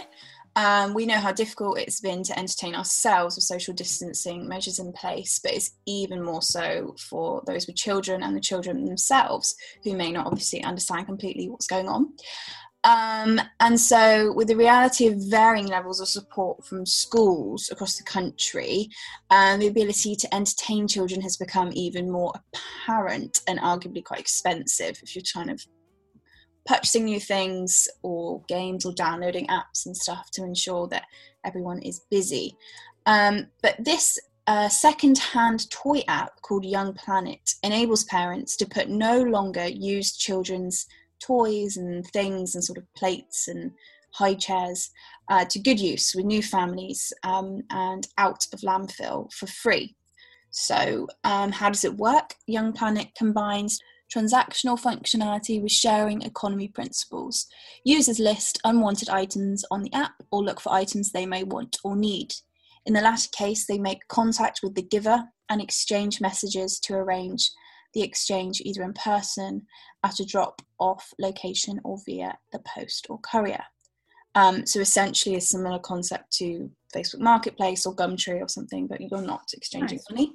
Um, 0.59 0.93
we 0.93 1.05
know 1.05 1.19
how 1.19 1.31
difficult 1.31 1.79
it's 1.79 2.01
been 2.01 2.21
to 2.23 2.37
entertain 2.37 2.75
ourselves 2.75 3.37
with 3.37 3.45
social 3.45 3.73
distancing 3.73 4.45
measures 4.45 4.77
in 4.77 4.91
place, 4.91 5.39
but 5.41 5.53
it's 5.53 5.71
even 5.85 6.21
more 6.21 6.41
so 6.41 6.95
for 6.99 7.41
those 7.47 7.65
with 7.65 7.77
children 7.77 8.21
and 8.21 8.35
the 8.35 8.41
children 8.41 8.83
themselves 8.83 9.55
who 9.85 9.95
may 9.95 10.11
not 10.11 10.27
obviously 10.27 10.61
understand 10.61 11.05
completely 11.05 11.47
what's 11.47 11.65
going 11.65 11.87
on. 11.87 12.11
Um, 12.83 13.39
and 13.61 13.79
so, 13.79 14.33
with 14.33 14.49
the 14.49 14.57
reality 14.57 15.07
of 15.07 15.29
varying 15.29 15.67
levels 15.67 16.01
of 16.01 16.09
support 16.09 16.65
from 16.65 16.85
schools 16.85 17.69
across 17.71 17.97
the 17.97 18.03
country, 18.03 18.89
um, 19.29 19.61
the 19.61 19.67
ability 19.67 20.17
to 20.17 20.35
entertain 20.35 20.89
children 20.89 21.21
has 21.21 21.37
become 21.37 21.71
even 21.73 22.11
more 22.11 22.33
apparent 22.35 23.39
and 23.47 23.59
arguably 23.59 24.03
quite 24.03 24.19
expensive 24.19 24.99
if 25.03 25.15
you're 25.15 25.23
trying 25.25 25.55
to 25.55 25.65
purchasing 26.69 27.05
new 27.05 27.19
things 27.19 27.87
or 28.03 28.43
games 28.47 28.85
or 28.85 28.93
downloading 28.93 29.47
apps 29.47 29.87
and 29.87 29.97
stuff 29.97 30.29
to 30.29 30.43
ensure 30.43 30.87
that 30.87 31.05
everyone 31.43 31.81
is 31.81 32.01
busy. 32.11 32.55
Um, 33.07 33.47
but 33.63 33.75
this 33.79 34.19
uh, 34.45 34.69
second-hand 34.69 35.67
toy 35.71 36.03
app 36.07 36.39
called 36.43 36.63
Young 36.63 36.93
Planet 36.93 37.55
enables 37.63 38.03
parents 38.03 38.55
to 38.57 38.67
put 38.67 38.87
no 38.87 39.23
longer 39.23 39.67
used 39.67 40.19
children's 40.19 40.85
toys 41.19 41.77
and 41.77 42.05
things 42.07 42.53
and 42.53 42.63
sort 42.63 42.77
of 42.77 42.93
plates 42.93 43.47
and 43.47 43.71
high 44.13 44.35
chairs 44.35 44.91
uh, 45.29 45.45
to 45.45 45.59
good 45.59 45.79
use 45.79 46.13
with 46.15 46.25
new 46.25 46.43
families 46.43 47.11
um, 47.23 47.61
and 47.71 48.07
out 48.19 48.45
of 48.53 48.59
landfill 48.61 49.31
for 49.33 49.47
free. 49.47 49.95
So, 50.51 51.07
um, 51.23 51.51
how 51.51 51.69
does 51.69 51.83
it 51.83 51.95
work? 51.97 52.35
Young 52.47 52.73
Planet 52.73 53.07
combines 53.17 53.79
transactional 54.13 54.79
functionality 54.79 55.61
with 55.61 55.71
sharing 55.71 56.21
economy 56.21 56.67
principles. 56.67 57.47
Users 57.83 58.19
list 58.19 58.59
unwanted 58.63 59.09
items 59.09 59.63
on 59.71 59.83
the 59.83 59.93
app 59.93 60.13
or 60.31 60.43
look 60.43 60.59
for 60.59 60.73
items 60.73 61.11
they 61.11 61.25
may 61.25 61.43
want 61.43 61.77
or 61.83 61.95
need. 61.95 62.33
In 62.85 62.93
the 62.93 63.01
latter 63.01 63.29
case, 63.31 63.65
they 63.65 63.77
make 63.77 64.07
contact 64.07 64.61
with 64.63 64.75
the 64.75 64.81
giver 64.81 65.23
and 65.49 65.61
exchange 65.61 66.21
messages 66.21 66.79
to 66.81 66.95
arrange 66.95 67.49
the 67.93 68.01
exchange 68.01 68.61
either 68.61 68.83
in 68.83 68.93
person, 68.93 69.65
at 70.03 70.19
a 70.19 70.25
drop 70.25 70.61
off 70.79 71.11
location, 71.19 71.79
or 71.83 71.97
via 72.05 72.37
the 72.51 72.59
post 72.59 73.07
or 73.09 73.19
courier. 73.19 73.63
Um, 74.35 74.65
so 74.65 74.79
essentially, 74.79 75.35
a 75.35 75.41
similar 75.41 75.79
concept 75.79 76.31
to 76.37 76.69
Facebook 76.95 77.19
Marketplace 77.19 77.85
or 77.85 77.95
Gumtree 77.95 78.41
or 78.41 78.47
something, 78.47 78.87
but 78.87 79.01
you're 79.01 79.21
not 79.21 79.45
exchanging 79.53 79.97
nice. 79.97 80.11
money. 80.11 80.33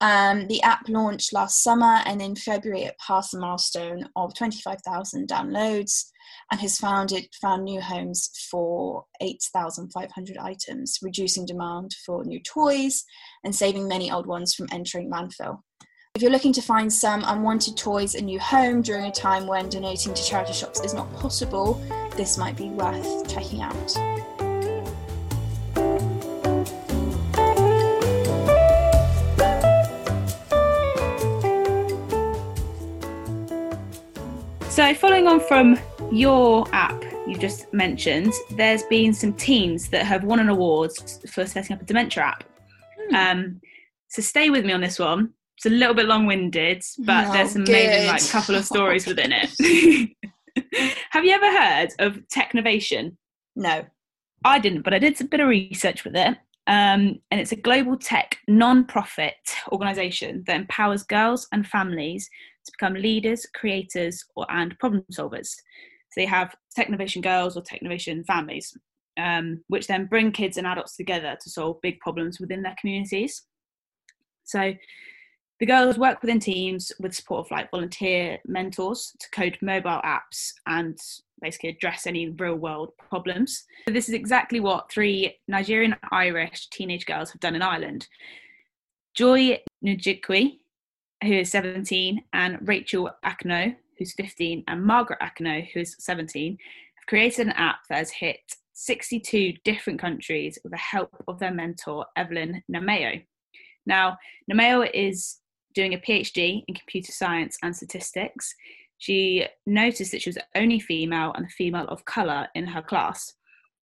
Um, 0.00 0.46
the 0.48 0.62
app 0.62 0.88
launched 0.88 1.32
last 1.32 1.62
summer, 1.62 2.00
and 2.04 2.20
in 2.20 2.36
February 2.36 2.82
it 2.82 2.96
passed 2.98 3.32
the 3.32 3.40
milestone 3.40 4.08
of 4.14 4.34
25,000 4.34 5.28
downloads 5.28 6.04
and 6.50 6.60
has 6.60 6.76
found 6.76 7.12
it 7.12 7.34
found 7.40 7.64
new 7.64 7.80
homes 7.80 8.30
for 8.50 9.04
8,500 9.20 10.36
items, 10.36 10.98
reducing 11.02 11.46
demand 11.46 11.94
for 12.04 12.24
new 12.24 12.40
toys 12.42 13.04
and 13.44 13.54
saving 13.54 13.88
many 13.88 14.10
old 14.10 14.26
ones 14.26 14.54
from 14.54 14.66
entering 14.70 15.10
landfill. 15.10 15.60
If 16.14 16.22
you're 16.22 16.30
looking 16.30 16.52
to 16.54 16.62
find 16.62 16.90
some 16.90 17.24
unwanted 17.26 17.76
toys 17.76 18.14
a 18.14 18.22
new 18.22 18.38
home 18.38 18.80
during 18.80 19.04
a 19.04 19.12
time 19.12 19.46
when 19.46 19.68
donating 19.68 20.14
to 20.14 20.24
charity 20.24 20.52
shops 20.52 20.80
is 20.80 20.94
not 20.94 21.12
possible, 21.16 21.74
this 22.16 22.38
might 22.38 22.56
be 22.56 22.70
worth 22.70 23.28
checking 23.28 23.60
out. 23.60 24.35
So, 34.86 34.94
following 34.94 35.26
on 35.26 35.40
from 35.40 35.76
your 36.12 36.64
app 36.72 37.02
you 37.26 37.36
just 37.36 37.72
mentioned, 37.72 38.32
there's 38.50 38.84
been 38.84 39.12
some 39.12 39.32
teams 39.32 39.88
that 39.88 40.06
have 40.06 40.22
won 40.22 40.38
an 40.38 40.48
award 40.48 40.92
for 41.28 41.44
setting 41.44 41.74
up 41.74 41.82
a 41.82 41.84
dementia 41.84 42.22
app. 42.22 42.44
Hmm. 43.10 43.16
Um, 43.16 43.60
so, 44.06 44.22
stay 44.22 44.48
with 44.48 44.64
me 44.64 44.72
on 44.72 44.80
this 44.80 45.00
one. 45.00 45.32
It's 45.56 45.66
a 45.66 45.70
little 45.70 45.92
bit 45.92 46.06
long-winded, 46.06 46.84
but 47.00 47.26
oh, 47.26 47.32
there's 47.32 47.50
some 47.50 47.62
amazing 47.62 48.06
like 48.06 48.30
couple 48.30 48.54
of 48.54 48.64
stories 48.64 49.08
within 49.08 49.32
it. 49.32 49.50
have 51.10 51.24
you 51.24 51.32
ever 51.32 51.50
heard 51.50 51.88
of 51.98 52.20
Technovation? 52.28 53.16
No, 53.56 53.84
I 54.44 54.60
didn't, 54.60 54.82
but 54.82 54.94
I 54.94 55.00
did 55.00 55.20
a 55.20 55.24
bit 55.24 55.40
of 55.40 55.48
research 55.48 56.04
with 56.04 56.14
it. 56.14 56.38
Um, 56.68 57.18
and 57.32 57.40
it's 57.40 57.50
a 57.50 57.56
global 57.56 57.96
tech 57.96 58.38
non-profit 58.46 59.34
organization 59.72 60.44
that 60.46 60.54
empowers 60.54 61.02
girls 61.02 61.48
and 61.50 61.66
families 61.66 62.30
to 62.66 62.72
become 62.78 62.94
leaders, 62.94 63.46
creators, 63.54 64.24
or 64.34 64.46
and 64.50 64.78
problem 64.78 65.04
solvers. 65.12 65.48
So 65.48 66.20
they 66.20 66.26
have 66.26 66.54
Technovation 66.78 67.22
girls 67.22 67.56
or 67.56 67.62
Technovation 67.62 68.24
families, 68.26 68.76
um, 69.18 69.62
which 69.68 69.86
then 69.86 70.06
bring 70.06 70.32
kids 70.32 70.56
and 70.56 70.66
adults 70.66 70.96
together 70.96 71.36
to 71.40 71.50
solve 71.50 71.80
big 71.82 71.98
problems 72.00 72.40
within 72.40 72.62
their 72.62 72.76
communities. 72.80 73.42
So 74.44 74.74
the 75.58 75.66
girls 75.66 75.98
work 75.98 76.20
within 76.20 76.38
teams 76.38 76.92
with 77.00 77.14
support 77.14 77.46
of 77.46 77.50
like 77.50 77.70
volunteer 77.70 78.38
mentors 78.46 79.16
to 79.18 79.30
code 79.30 79.56
mobile 79.62 80.00
apps 80.04 80.52
and 80.66 80.98
basically 81.40 81.70
address 81.70 82.06
any 82.06 82.28
real 82.28 82.56
world 82.56 82.90
problems. 83.08 83.64
So 83.88 83.94
this 83.94 84.08
is 84.08 84.14
exactly 84.14 84.60
what 84.60 84.90
three 84.90 85.38
Nigerian 85.48 85.96
Irish 86.10 86.68
teenage 86.68 87.06
girls 87.06 87.30
have 87.30 87.40
done 87.40 87.54
in 87.54 87.62
Ireland. 87.62 88.06
Joy 89.14 89.60
Njikwe 89.84 90.58
who 91.22 91.32
is 91.32 91.50
17, 91.50 92.22
and 92.32 92.58
Rachel 92.62 93.10
Akano, 93.24 93.74
who's 93.98 94.12
15, 94.14 94.64
and 94.68 94.84
Margaret 94.84 95.20
Akano, 95.20 95.66
who 95.72 95.80
is 95.80 95.96
17, 95.98 96.58
have 96.96 97.06
created 97.06 97.46
an 97.46 97.52
app 97.52 97.80
that 97.88 97.98
has 97.98 98.10
hit 98.10 98.40
62 98.74 99.54
different 99.64 99.98
countries 99.98 100.58
with 100.62 100.72
the 100.72 100.78
help 100.78 101.10
of 101.28 101.38
their 101.38 101.52
mentor, 101.52 102.04
Evelyn 102.16 102.62
Nomayo. 102.70 103.24
Now, 103.86 104.18
Nomayo 104.50 104.90
is 104.92 105.38
doing 105.74 105.94
a 105.94 105.98
PhD 105.98 106.62
in 106.66 106.74
computer 106.74 107.12
science 107.12 107.56
and 107.62 107.74
statistics. 107.74 108.54
She 108.98 109.46
noticed 109.66 110.12
that 110.12 110.22
she 110.22 110.30
was 110.30 110.36
the 110.36 110.60
only 110.60 110.80
female 110.80 111.32
and 111.34 111.46
a 111.46 111.50
female 111.50 111.86
of 111.88 112.04
colour 112.04 112.48
in 112.54 112.66
her 112.66 112.82
class, 112.82 113.32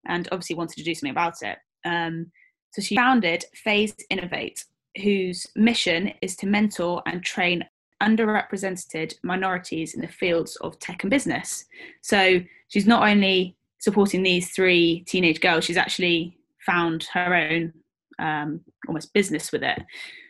and 0.07 0.27
obviously 0.31 0.55
wanted 0.55 0.77
to 0.77 0.83
do 0.83 0.95
something 0.95 1.12
about 1.12 1.41
it. 1.41 1.57
Um, 1.86 2.31
so 2.71 2.81
she 2.81 2.95
founded 2.95 3.45
Phase 3.55 3.95
Innovate, 4.09 4.63
whose 5.01 5.46
mission 5.55 6.12
is 6.22 6.36
to 6.38 6.48
mentor 6.48 7.01
and 7.05 7.24
train 7.24 7.63
underrepresented 8.01 9.13
minorities 9.24 9.93
in 9.93 10.01
the 10.01 10.08
fields 10.08 10.55
of 10.58 10.79
tech 10.79 11.03
and 11.03 11.12
business. 11.12 11.65
So 12.01 12.39
she's 12.69 12.88
not 12.88 13.08
only 13.08 13.55
supporting 13.79 14.24
these 14.24 14.51
three 14.51 15.03
teenage 15.08 15.41
girls, 15.41 15.65
she's 15.65 15.77
actually 15.77 16.38
found 16.65 17.08
her 17.13 17.34
own 17.36 17.74
um, 18.19 18.62
almost 18.88 19.13
business 19.13 19.51
with 19.51 19.63
it, 19.63 19.81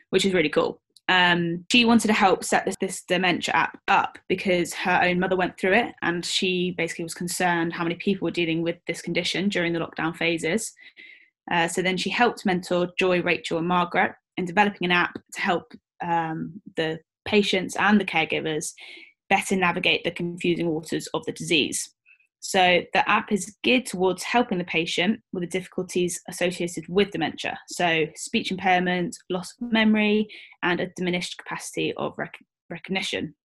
which 0.10 0.25
is 0.25 0.34
really 0.34 0.50
cool. 0.50 0.82
Um, 1.10 1.66
she 1.72 1.86
wanted 1.86 2.08
to 2.08 2.13
help 2.13 2.44
set 2.44 2.66
this, 2.66 2.75
this 2.80 3.01
dementia 3.01 3.56
app 3.56 3.80
up 3.88 4.20
because 4.28 4.75
her 4.75 5.01
own 5.01 5.20
mother 5.20 5.36
went 5.36 5.60
through 5.60 5.74
it 5.74 5.96
and 6.04 6.24
she 6.24 6.75
basically 6.78 7.04
was 7.04 7.16
concerned 7.16 7.74
how 7.74 7.84
many 7.84 7.96
people 7.96 8.25
were 8.25 8.32
dealing 8.32 8.62
with 8.62 8.78
this 8.86 9.01
condition 9.01 9.50
during 9.50 9.74
the 9.74 9.80
lockdown 9.80 10.16
phases. 10.16 10.72
Uh, 11.51 11.68
so 11.68 11.82
then 11.82 11.98
she 11.98 12.12
helped 12.12 12.46
mentor 12.46 12.89
Joy, 13.00 13.24
Rachel, 13.24 13.58
and 13.58 13.68
Margaret 13.68 14.13
in 14.39 14.46
developing 14.46 14.86
an 14.86 14.91
app 14.91 15.13
to 15.34 15.41
help 15.41 15.74
um, 16.01 16.62
the 16.75 17.00
patients 17.25 17.75
and 17.75 18.00
the 18.00 18.05
caregivers 18.05 18.74
better 19.29 19.55
navigate 19.55 20.03
the 20.03 20.12
confusing 20.12 20.69
waters 20.69 21.08
of 21.13 21.24
the 21.25 21.31
disease. 21.34 21.93
So 22.39 22.81
the 22.93 23.08
app 23.10 23.31
is 23.31 23.55
geared 23.63 23.86
towards 23.86 24.24
helping 24.24 24.58
the 24.58 24.63
patient 24.63 25.19
with 25.34 25.43
the 25.43 25.48
difficulties 25.48 26.22
associated 26.29 26.86
with 26.88 27.12
dementia, 27.12 27.60
so 27.67 28.05
speech 28.15 28.50
impairment, 28.50 29.17
loss 29.29 29.53
of 29.62 29.72
memory, 29.74 30.27
and 30.63 30.79
a 30.79 30.88
diminished 30.96 31.38
capacity 31.38 31.93
of 31.98 32.13
rec- 32.17 32.39
recognition. 32.69 33.36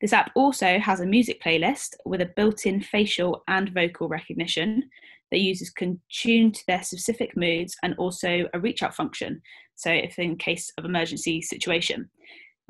This 0.00 0.14
app 0.14 0.30
also 0.34 0.78
has 0.78 1.00
a 1.00 1.06
music 1.06 1.42
playlist 1.42 1.90
with 2.06 2.22
a 2.22 2.32
built 2.34 2.64
in 2.64 2.80
facial 2.80 3.42
and 3.46 3.68
vocal 3.74 4.08
recognition 4.08 4.88
that 5.30 5.40
users 5.40 5.70
can 5.70 6.00
tune 6.10 6.52
to 6.52 6.62
their 6.66 6.82
specific 6.82 7.36
moods 7.36 7.76
and 7.82 7.94
also 7.98 8.48
a 8.54 8.60
reach 8.60 8.82
out 8.82 8.94
function. 8.94 9.40
So, 9.74 9.90
if 9.90 10.18
in 10.18 10.36
case 10.36 10.72
of 10.78 10.84
emergency 10.84 11.42
situation, 11.42 12.10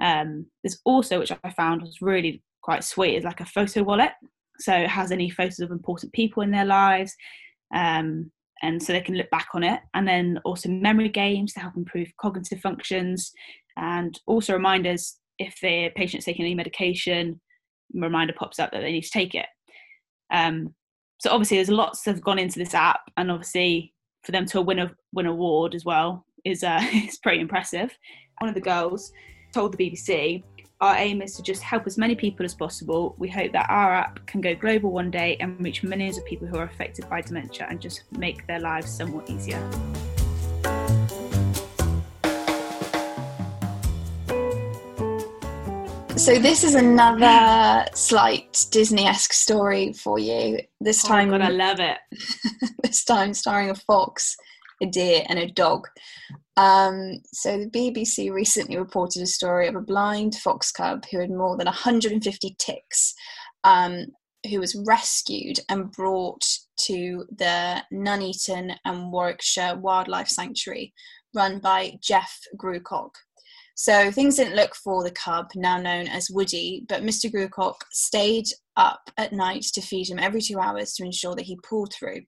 um, 0.02 0.46
there's 0.62 0.80
also, 0.84 1.18
which 1.18 1.32
I 1.32 1.50
found 1.50 1.82
was 1.82 2.00
really 2.00 2.42
quite 2.62 2.84
sweet, 2.84 3.16
is 3.16 3.24
like 3.24 3.40
a 3.40 3.46
photo 3.46 3.82
wallet. 3.82 4.12
So 4.60 4.74
it 4.74 4.88
has 4.88 5.12
any 5.12 5.30
photos 5.30 5.60
of 5.60 5.70
important 5.70 6.12
people 6.12 6.42
in 6.42 6.50
their 6.50 6.64
lives, 6.64 7.14
um, 7.74 8.30
and 8.60 8.82
so 8.82 8.92
they 8.92 9.00
can 9.00 9.14
look 9.14 9.30
back 9.30 9.48
on 9.54 9.62
it. 9.62 9.80
And 9.94 10.06
then 10.06 10.40
also 10.44 10.68
memory 10.68 11.08
games 11.08 11.52
to 11.52 11.60
help 11.60 11.76
improve 11.76 12.08
cognitive 12.20 12.60
functions, 12.60 13.32
and 13.76 14.18
also 14.26 14.52
reminders 14.52 15.16
if 15.38 15.56
the 15.62 15.90
patient's 15.94 16.26
taking 16.26 16.44
any 16.44 16.54
medication, 16.54 17.40
reminder 17.94 18.34
pops 18.36 18.58
up 18.58 18.72
that 18.72 18.80
they 18.80 18.92
need 18.92 19.04
to 19.04 19.10
take 19.10 19.34
it. 19.34 19.46
Um, 20.32 20.74
so 21.18 21.30
obviously, 21.30 21.58
there's 21.58 21.68
lots 21.68 22.02
that 22.02 22.12
have 22.12 22.22
gone 22.22 22.38
into 22.38 22.58
this 22.58 22.74
app, 22.74 23.10
and 23.16 23.30
obviously 23.30 23.92
for 24.22 24.32
them 24.32 24.46
to 24.46 24.62
win 24.62 24.78
a 24.78 24.90
win 25.12 25.26
award 25.26 25.74
as 25.74 25.84
well 25.84 26.24
is 26.44 26.62
uh, 26.62 26.80
is 26.92 27.18
pretty 27.18 27.40
impressive. 27.40 27.96
One 28.38 28.48
of 28.48 28.54
the 28.54 28.60
girls 28.60 29.12
told 29.52 29.76
the 29.76 29.90
BBC, 29.90 30.42
our 30.80 30.96
aim 30.96 31.22
is 31.22 31.34
to 31.34 31.42
just 31.42 31.62
help 31.62 31.86
as 31.86 31.98
many 31.98 32.14
people 32.14 32.44
as 32.44 32.54
possible. 32.54 33.16
We 33.18 33.28
hope 33.28 33.52
that 33.52 33.68
our 33.68 33.92
app 33.94 34.24
can 34.26 34.40
go 34.40 34.54
global 34.54 34.92
one 34.92 35.10
day 35.10 35.36
and 35.40 35.60
reach 35.60 35.82
millions 35.82 36.18
of 36.18 36.24
people 36.24 36.46
who 36.46 36.56
are 36.56 36.64
affected 36.64 37.08
by 37.08 37.20
dementia 37.20 37.66
and 37.68 37.80
just 37.80 38.04
make 38.12 38.46
their 38.46 38.60
lives 38.60 38.90
somewhat 38.90 39.28
easier. 39.28 39.60
So 46.18 46.36
this 46.36 46.64
is 46.64 46.74
another 46.74 47.86
slight 47.94 48.66
Disney-esque 48.72 49.32
story 49.32 49.92
for 49.92 50.18
you. 50.18 50.58
This 50.80 51.04
Oh 51.04 51.08
time, 51.08 51.30
God, 51.30 51.42
I 51.42 51.50
love 51.50 51.78
it. 51.78 51.98
this 52.82 53.04
time 53.04 53.32
starring 53.32 53.70
a 53.70 53.76
fox, 53.76 54.36
a 54.82 54.86
deer, 54.86 55.22
and 55.28 55.38
a 55.38 55.46
dog. 55.46 55.86
Um, 56.56 57.20
so 57.32 57.56
the 57.56 57.70
BBC 57.70 58.32
recently 58.32 58.76
reported 58.76 59.22
a 59.22 59.26
story 59.26 59.68
of 59.68 59.76
a 59.76 59.80
blind 59.80 60.34
fox 60.34 60.72
cub 60.72 61.04
who 61.08 61.20
had 61.20 61.30
more 61.30 61.56
than 61.56 61.66
150 61.66 62.56
ticks, 62.58 63.14
um, 63.62 64.06
who 64.50 64.58
was 64.58 64.74
rescued 64.88 65.60
and 65.68 65.92
brought 65.92 66.44
to 66.80 67.26
the 67.30 67.84
Nuneaton 67.92 68.74
and 68.84 69.12
Warwickshire 69.12 69.76
Wildlife 69.76 70.28
Sanctuary, 70.28 70.92
run 71.32 71.60
by 71.60 71.92
Jeff 72.02 72.40
Grewcock. 72.56 73.12
So 73.80 74.10
things 74.10 74.34
didn't 74.34 74.56
look 74.56 74.74
for 74.74 75.04
the 75.04 75.12
cub, 75.12 75.50
now 75.54 75.80
known 75.80 76.08
as 76.08 76.32
Woody, 76.32 76.84
but 76.88 77.04
Mr. 77.04 77.32
Grewcock 77.32 77.76
stayed 77.92 78.46
up 78.76 79.08
at 79.16 79.32
night 79.32 79.66
to 79.74 79.80
feed 79.80 80.10
him 80.10 80.18
every 80.18 80.40
two 80.40 80.58
hours 80.58 80.94
to 80.94 81.04
ensure 81.04 81.36
that 81.36 81.44
he 81.44 81.56
pulled 81.62 81.94
through. 81.94 82.22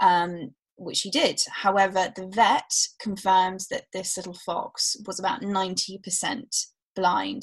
Um, 0.00 0.50
which 0.74 1.02
he 1.02 1.10
did. 1.10 1.38
However, 1.52 2.10
the 2.16 2.26
vet 2.34 2.72
confirms 3.00 3.68
that 3.68 3.84
this 3.92 4.16
little 4.16 4.36
fox 4.46 4.96
was 5.06 5.20
about 5.20 5.42
90% 5.42 6.66
blind. 6.96 7.42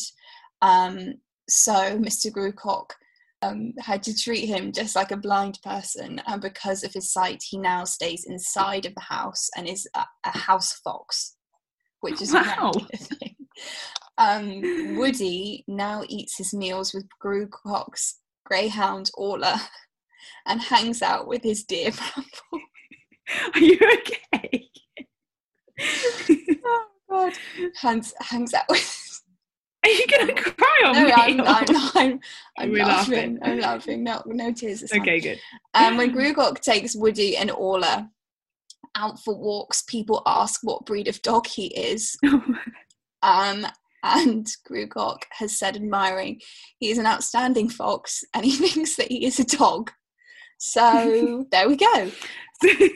Um, 0.62 1.14
so 1.48 1.74
Mr. 1.98 2.30
Grewcock 2.30 2.90
um, 3.44 3.74
had 3.80 4.04
to 4.04 4.18
treat 4.18 4.48
him 4.48 4.74
just 4.74 4.96
like 4.96 5.12
a 5.12 5.18
blind 5.18 5.60
person, 5.64 6.20
and 6.28 6.42
because 6.42 6.84
of 6.84 6.92
his 6.92 7.14
sight, 7.14 7.42
he 7.48 7.58
now 7.58 7.86
stays 7.86 8.26
inside 8.28 8.86
of 8.86 8.96
the 8.96 9.02
house 9.02 9.48
and 9.56 9.70
is 9.70 9.88
a, 9.96 10.04
a 10.26 10.38
house 10.38 10.74
fox, 10.84 11.38
which 12.02 12.22
is 12.22 12.34
Wow. 12.34 12.72
Um, 14.18 14.98
Woody 14.98 15.64
now 15.68 16.04
eats 16.10 16.38
his 16.38 16.54
meals 16.54 16.94
with 16.94 17.06
Grewcock's 17.24 18.20
greyhound 18.46 19.12
Orla 19.16 19.62
and 20.48 20.62
hangs 20.62 21.02
out 21.02 21.28
with 21.28 21.44
his 21.44 21.64
deer 21.64 21.92
Bramble. 21.92 22.68
Are 23.54 23.60
you 23.60 23.80
okay? 23.94 24.70
Oh 26.66 26.86
God! 27.10 27.34
Hangs 27.80 28.14
hangs 28.20 28.54
out 28.54 28.66
with. 28.70 29.22
Are 29.86 29.90
you 29.90 30.06
gonna 30.08 30.34
cry 30.34 30.82
on 30.86 30.94
No, 30.96 31.06
me? 31.06 31.12
I'm, 31.16 31.42
I'm, 31.42 31.66
I'm, 31.96 32.20
I'm 32.58 32.74
laughing. 32.74 32.78
laughing. 32.78 33.40
I'm 33.44 33.60
laughing. 33.60 34.04
No, 34.04 34.22
no 34.26 34.52
tears 34.52 34.82
this 34.82 34.92
time. 34.92 35.02
okay, 35.02 35.20
good. 35.20 35.40
Um, 35.74 35.96
when 35.98 36.12
Grewcock 36.14 36.60
takes 36.60 36.96
Woody 36.96 37.38
and 37.38 37.50
Orla 37.52 38.10
out 38.96 39.20
for 39.24 39.38
walks, 39.38 39.84
people 39.84 40.22
ask 40.26 40.60
what 40.64 40.86
breed 40.86 41.08
of 41.08 41.22
dog 41.22 41.48
he 41.48 41.68
is. 41.68 42.18
Um, 43.22 43.66
and 44.04 44.48
Grewcock 44.70 45.24
has 45.32 45.58
said, 45.58 45.76
admiring, 45.76 46.42
he 46.80 46.90
is 46.90 46.98
an 46.98 47.06
outstanding 47.06 47.70
fox, 47.70 48.24
and 48.34 48.46
he 48.46 48.52
thinks 48.68 48.96
that 48.96 49.12
he 49.12 49.26
is 49.26 49.40
a 49.40 49.46
dog. 49.46 49.92
So 50.58 51.46
there 51.52 51.68
we 51.68 51.76
go. 51.78 52.12
Does 52.62 52.92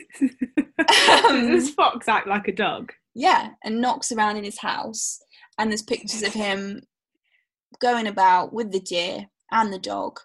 this 1.46 1.70
fox 1.70 2.08
act 2.08 2.26
like 2.26 2.48
a 2.48 2.52
dog? 2.52 2.92
yeah, 3.14 3.50
and 3.62 3.80
knocks 3.80 4.12
around 4.12 4.36
in 4.36 4.44
his 4.44 4.58
house. 4.58 5.20
And 5.58 5.70
there's 5.70 5.82
pictures 5.82 6.22
of 6.22 6.32
him 6.32 6.82
going 7.80 8.06
about 8.06 8.52
with 8.52 8.72
the 8.72 8.80
deer 8.80 9.26
and 9.50 9.72
the 9.72 9.78
dog. 9.78 10.18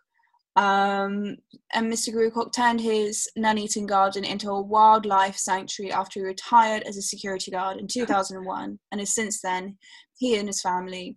Um, 0.57 1.37
and 1.71 1.91
Mr. 1.91 2.11
Grewcock 2.11 2.51
turned 2.51 2.81
his 2.81 3.29
Nuneaton 3.37 3.85
garden 3.85 4.25
into 4.25 4.49
a 4.49 4.61
wildlife 4.61 5.37
sanctuary 5.37 5.91
after 5.91 6.19
he 6.19 6.25
retired 6.25 6.81
as 6.83 6.97
a 6.97 7.01
security 7.01 7.51
guard 7.51 7.77
in 7.77 7.87
2001. 7.87 8.79
And 8.91 8.99
has 8.99 9.13
since 9.13 9.39
then, 9.39 9.77
he 10.17 10.35
and 10.35 10.47
his 10.49 10.61
family 10.61 11.15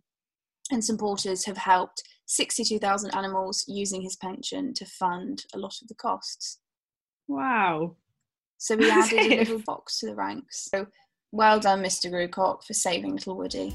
and 0.70 0.84
supporters 0.84 1.46
have 1.46 1.56
helped 1.56 2.02
62,000 2.26 3.14
animals 3.14 3.64
using 3.66 4.02
his 4.02 4.14
pension 4.14 4.74
to 4.74 4.84
fund 4.84 5.44
a 5.54 5.58
lot 5.58 5.74
of 5.80 5.88
the 5.88 5.94
costs. 5.94 6.58
Wow. 7.26 7.96
So 8.58 8.76
we 8.76 8.90
added 8.90 9.32
a 9.32 9.36
little 9.38 9.62
box 9.66 10.00
to 10.00 10.06
the 10.06 10.14
ranks. 10.14 10.68
So 10.70 10.86
well 11.32 11.58
done, 11.58 11.82
Mr. 11.82 12.10
Grewcock, 12.10 12.62
for 12.64 12.74
saving 12.74 13.14
little 13.14 13.36
Woody. 13.36 13.74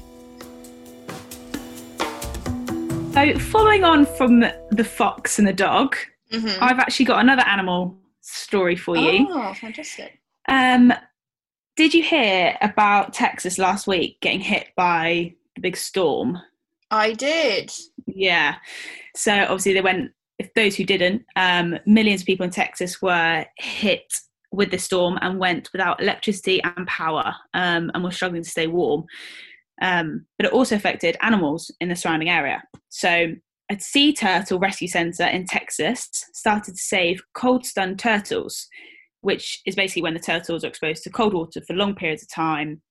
So, 3.16 3.38
following 3.38 3.82
on 3.82 4.04
from 4.04 4.40
the 4.40 4.84
fox 4.84 5.38
and 5.38 5.48
the 5.48 5.52
dog, 5.54 5.96
Mm-hmm. 6.32 6.62
I've 6.62 6.78
actually 6.78 7.06
got 7.06 7.20
another 7.20 7.44
animal 7.46 7.96
story 8.20 8.76
for 8.76 8.96
you. 8.96 9.26
Oh, 9.30 9.54
fantastic. 9.54 10.20
Um, 10.48 10.92
did 11.76 11.94
you 11.94 12.02
hear 12.02 12.58
about 12.60 13.14
Texas 13.14 13.58
last 13.58 13.86
week 13.86 14.20
getting 14.20 14.40
hit 14.40 14.68
by 14.76 15.34
the 15.54 15.60
big 15.60 15.76
storm? 15.76 16.38
I 16.90 17.12
did. 17.12 17.72
Yeah. 18.06 18.56
So 19.14 19.32
obviously 19.32 19.72
they 19.72 19.80
went. 19.80 20.10
If 20.38 20.52
those 20.52 20.76
who 20.76 20.84
didn't, 20.84 21.24
um, 21.36 21.78
millions 21.86 22.20
of 22.20 22.26
people 22.26 22.44
in 22.44 22.50
Texas 22.50 23.00
were 23.00 23.46
hit 23.56 24.18
with 24.52 24.70
the 24.70 24.78
storm 24.78 25.18
and 25.22 25.38
went 25.38 25.70
without 25.72 26.02
electricity 26.02 26.62
and 26.62 26.86
power, 26.86 27.34
um, 27.54 27.90
and 27.94 28.04
were 28.04 28.10
struggling 28.10 28.42
to 28.42 28.50
stay 28.50 28.66
warm. 28.66 29.04
Um, 29.82 30.26
but 30.38 30.46
it 30.46 30.52
also 30.52 30.76
affected 30.76 31.16
animals 31.20 31.70
in 31.80 31.88
the 31.88 31.96
surrounding 31.96 32.30
area. 32.30 32.62
So 32.88 33.34
a 33.70 33.78
sea 33.80 34.12
turtle 34.12 34.58
rescue 34.58 34.88
centre 34.88 35.26
in 35.26 35.46
Texas 35.46 36.08
started 36.32 36.74
to 36.74 36.80
save 36.80 37.20
cold 37.34 37.66
stunned 37.66 37.98
turtles, 37.98 38.68
which 39.22 39.60
is 39.66 39.74
basically 39.74 40.02
when 40.02 40.14
the 40.14 40.20
turtles 40.20 40.64
are 40.64 40.68
exposed 40.68 41.02
to 41.02 41.10
cold 41.10 41.34
water 41.34 41.60
for 41.66 41.74
long 41.74 41.94
periods 41.94 42.22
of 42.22 42.30
time. 42.30 42.82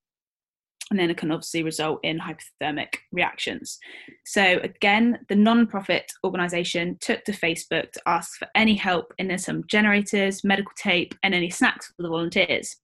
And 0.91 0.99
then 0.99 1.09
it 1.09 1.17
can 1.17 1.31
obviously 1.31 1.63
result 1.63 1.99
in 2.03 2.19
hypothermic 2.19 2.97
reactions. 3.11 3.79
So, 4.25 4.59
again, 4.61 5.17
the 5.29 5.35
non 5.35 5.65
profit 5.65 6.11
organisation 6.23 6.97
took 7.01 7.23
to 7.23 7.31
Facebook 7.31 7.91
to 7.93 8.01
ask 8.05 8.37
for 8.37 8.47
any 8.53 8.75
help 8.75 9.11
in 9.17 9.35
some 9.39 9.63
generators, 9.67 10.43
medical 10.43 10.73
tape, 10.77 11.15
and 11.23 11.33
any 11.33 11.49
snacks 11.49 11.87
for 11.87 12.03
the 12.03 12.09
volunteers. 12.09 12.75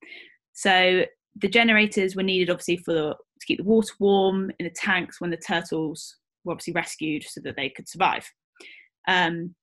So, 0.52 1.04
the 1.40 1.48
generators 1.48 2.16
were 2.16 2.24
needed 2.24 2.50
obviously 2.50 2.78
for 2.78 2.92
the, 2.92 3.14
to 3.42 3.46
keep 3.46 3.58
the 3.58 3.64
water 3.64 3.92
warm 3.98 4.50
in 4.58 4.64
the 4.64 4.70
tanks 4.70 5.20
when 5.20 5.30
the 5.30 5.36
turtles 5.36 6.16
were 6.44 6.52
obviously 6.52 6.72
rescued 6.72 7.24
so 7.24 7.40
that 7.44 7.56
they 7.56 7.68
could 7.68 7.88
survive. 7.88 8.28
Um, 9.08 9.54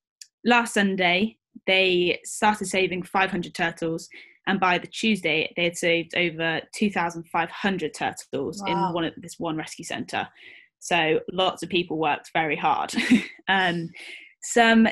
last 0.45 0.73
Sunday, 0.73 1.37
they 1.67 2.19
started 2.23 2.67
saving 2.67 3.03
500 3.03 3.53
turtles 3.53 4.09
and 4.49 4.59
by 4.59 4.79
the 4.79 4.87
Tuesday, 4.87 5.53
they 5.55 5.65
had 5.65 5.77
saved 5.77 6.17
over 6.17 6.59
2,500 6.73 7.93
turtles 7.93 8.63
Wow. 8.65 8.87
in 8.87 8.93
one 8.95 9.03
of 9.05 9.13
this 9.17 9.35
one 9.37 9.55
rescue 9.55 9.85
centre. 9.85 10.27
So 10.79 11.19
lots 11.31 11.61
of 11.61 11.69
people 11.69 11.99
worked 11.99 12.31
very 12.33 12.55
hard. 12.55 12.91
um, 13.47 13.89
some 14.41 14.87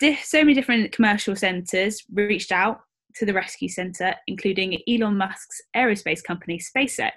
di- 0.00 0.16
so 0.16 0.40
many 0.40 0.54
different 0.54 0.90
commercial 0.90 1.36
centres 1.36 2.02
reached 2.12 2.50
out 2.50 2.80
to 3.14 3.24
the 3.24 3.32
rescue 3.32 3.68
centre, 3.68 4.14
including 4.26 4.76
Elon 4.88 5.16
Musk's 5.16 5.60
aerospace 5.76 6.22
company 6.24 6.58
SpaceX, 6.58 7.12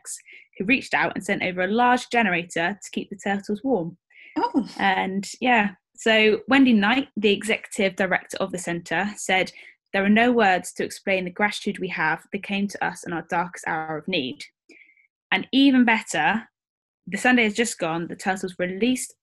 who 0.60 0.66
reached 0.66 0.94
out 0.94 1.14
and 1.16 1.24
sent 1.24 1.42
over 1.42 1.62
a 1.62 1.68
large 1.72 2.10
generator 2.10 2.78
to 2.82 2.92
keep 2.92 3.10
the 3.10 3.16
turtles 3.16 3.62
warm. 3.64 3.98
Oh, 4.38 4.68
And 4.78 5.28
yeah, 5.42 5.72
so 5.96 6.42
Wendy 6.48 6.74
Knight, 6.74 7.08
the 7.18 7.32
executive 7.32 7.96
director 7.96 8.38
of 8.38 8.52
the 8.52 8.58
centre, 8.58 9.10
said, 9.16 9.52
There 9.94 10.04
are 10.04 10.10
no 10.10 10.32
words 10.32 10.72
to 10.74 10.84
explain 10.84 11.26
the 11.26 11.32
gratitude 11.32 11.80
we 11.80 11.90
have 11.90 12.22
that 12.32 12.44
came 12.44 12.68
to 12.68 12.86
us 12.86 13.04
in 13.06 13.14
our 13.14 13.26
darkest 13.30 13.68
hour 13.68 13.98
of 13.98 14.08
need. 14.08 14.44
And 15.32 15.48
even 15.52 15.86
better, 15.86 16.48
the 17.08 17.18
Sunday 17.18 17.44
has 17.44 17.54
just 17.54 17.80
gone, 17.80 18.08
the 18.08 18.16
turtles 18.16 18.56
released 18.60 19.14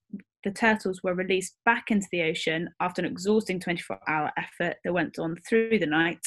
the 0.46 0.53
turtles 0.53 1.03
were 1.03 1.14
released 1.14 1.57
back 1.64 1.90
into 1.90 2.07
the 2.12 2.22
ocean 2.22 2.70
after 2.81 3.03
an 3.03 3.11
exhausting 3.11 3.59
24 3.59 3.99
hour 4.07 4.31
effort 4.38 4.77
that 4.85 4.92
went 4.92 5.18
on 5.18 5.37
through 5.49 5.77
the 5.77 5.87
night. 5.87 6.20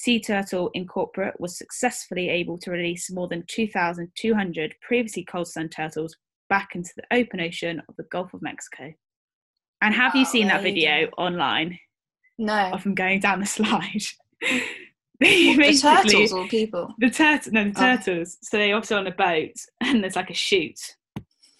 Sea 0.00 0.18
Turtle 0.18 0.70
Incorporate 0.72 1.38
was 1.38 1.58
successfully 1.58 2.30
able 2.30 2.56
to 2.60 2.70
release 2.70 3.10
more 3.10 3.28
than 3.28 3.44
2,200 3.48 4.74
previously 4.80 5.22
cold 5.24 5.46
sun 5.46 5.68
turtles 5.68 6.16
back 6.48 6.70
into 6.74 6.88
the 6.96 7.02
open 7.14 7.38
ocean 7.38 7.82
of 7.86 7.94
the 7.96 8.04
Gulf 8.04 8.32
of 8.32 8.40
Mexico. 8.40 8.94
And 9.82 9.94
have 9.94 10.14
you 10.14 10.24
seen 10.24 10.46
that 10.46 10.62
video 10.62 11.04
go. 11.04 11.12
online 11.18 11.78
no. 12.38 12.70
of 12.72 12.82
them 12.82 12.94
going 12.94 13.20
down 13.20 13.40
the 13.40 13.46
slide? 13.46 14.00
the 15.20 15.78
turtles 15.78 16.32
or 16.32 16.48
people? 16.48 16.94
the 16.98 17.10
turtle, 17.10 17.52
no, 17.52 17.64
the 17.64 17.72
Oh. 17.76 17.96
turtles. 17.96 18.38
So 18.40 18.56
they 18.56 18.72
also 18.72 18.96
on 18.96 19.06
a 19.06 19.10
boat, 19.10 19.52
and 19.82 20.02
there's 20.02 20.16
like 20.16 20.30
a 20.30 20.34
chute, 20.34 20.80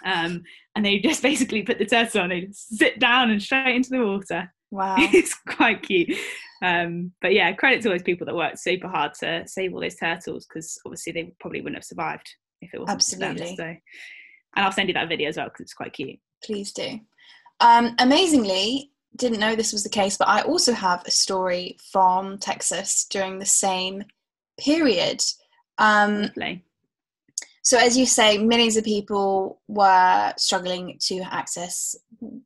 um, 0.03 0.45
and 0.75 0.87
they 0.87 0.99
just 0.99 1.21
basically 1.23 1.63
put 1.63 1.79
the 1.79 1.85
turtle 1.85 2.23
on, 2.23 2.31
they 2.31 2.49
sit 2.53 2.99
down 3.01 3.31
and 3.31 3.43
straight 3.43 3.77
into 3.77 3.91
the 3.91 4.03
water. 4.03 4.51
Wow. 4.71 4.97
it's 4.99 5.35
quite 5.35 5.83
cute. 5.83 6.17
Um, 6.63 7.13
but 7.23 7.33
yeah, 7.33 7.53
credit 7.53 7.83
to 7.83 7.89
all 7.89 7.95
those 7.95 8.03
people 8.03 8.27
that 8.27 8.35
worked 8.35 8.59
super 8.59 8.89
hard 8.89 9.15
to 9.21 9.47
save 9.47 9.73
all 9.73 9.81
those 9.81 9.97
turtles 9.97 10.47
because 10.47 10.79
obviously 10.85 11.13
they 11.13 11.33
probably 11.41 11.61
wouldn't 11.61 11.79
have 11.79 11.85
survived 11.85 12.31
if 12.61 12.75
it 12.75 12.81
wasn't 12.81 13.03
for 13.03 13.17
them. 13.17 13.31
Absolutely. 13.33 13.57
So, 13.57 13.65
and 13.65 14.67
I'll 14.67 14.73
send 14.73 14.89
you 14.89 14.95
that 14.95 15.09
video 15.09 15.29
as 15.29 15.37
well 15.37 15.47
because 15.47 15.65
it's 15.65 15.75
quite 15.75 15.93
cute. 15.93 16.19
Please 16.45 16.73
do. 16.73 17.01
Um, 17.61 17.95
amazingly, 17.99 18.91
didn't 19.17 19.41
know 19.41 19.55
this 19.55 19.73
was 19.73 19.83
the 19.83 19.89
case, 19.89 20.17
but 20.17 20.29
I 20.29 20.43
also 20.43 20.73
have 20.73 21.03
a 21.07 21.11
story 21.11 21.77
from 21.93 22.39
Texas 22.39 23.07
during 23.11 23.39
the 23.39 23.47
same 23.47 24.05
period. 24.59 25.23
Um, 25.79 26.23
Lovely. 26.23 26.65
So, 27.63 27.79
as 27.79 27.97
you 27.97 28.07
say, 28.07 28.39
millions 28.39 28.79
of 28.79 28.85
people 28.85 29.61
were 29.69 30.33
struggling 30.39 30.97
to 31.03 31.21
access 31.31 31.95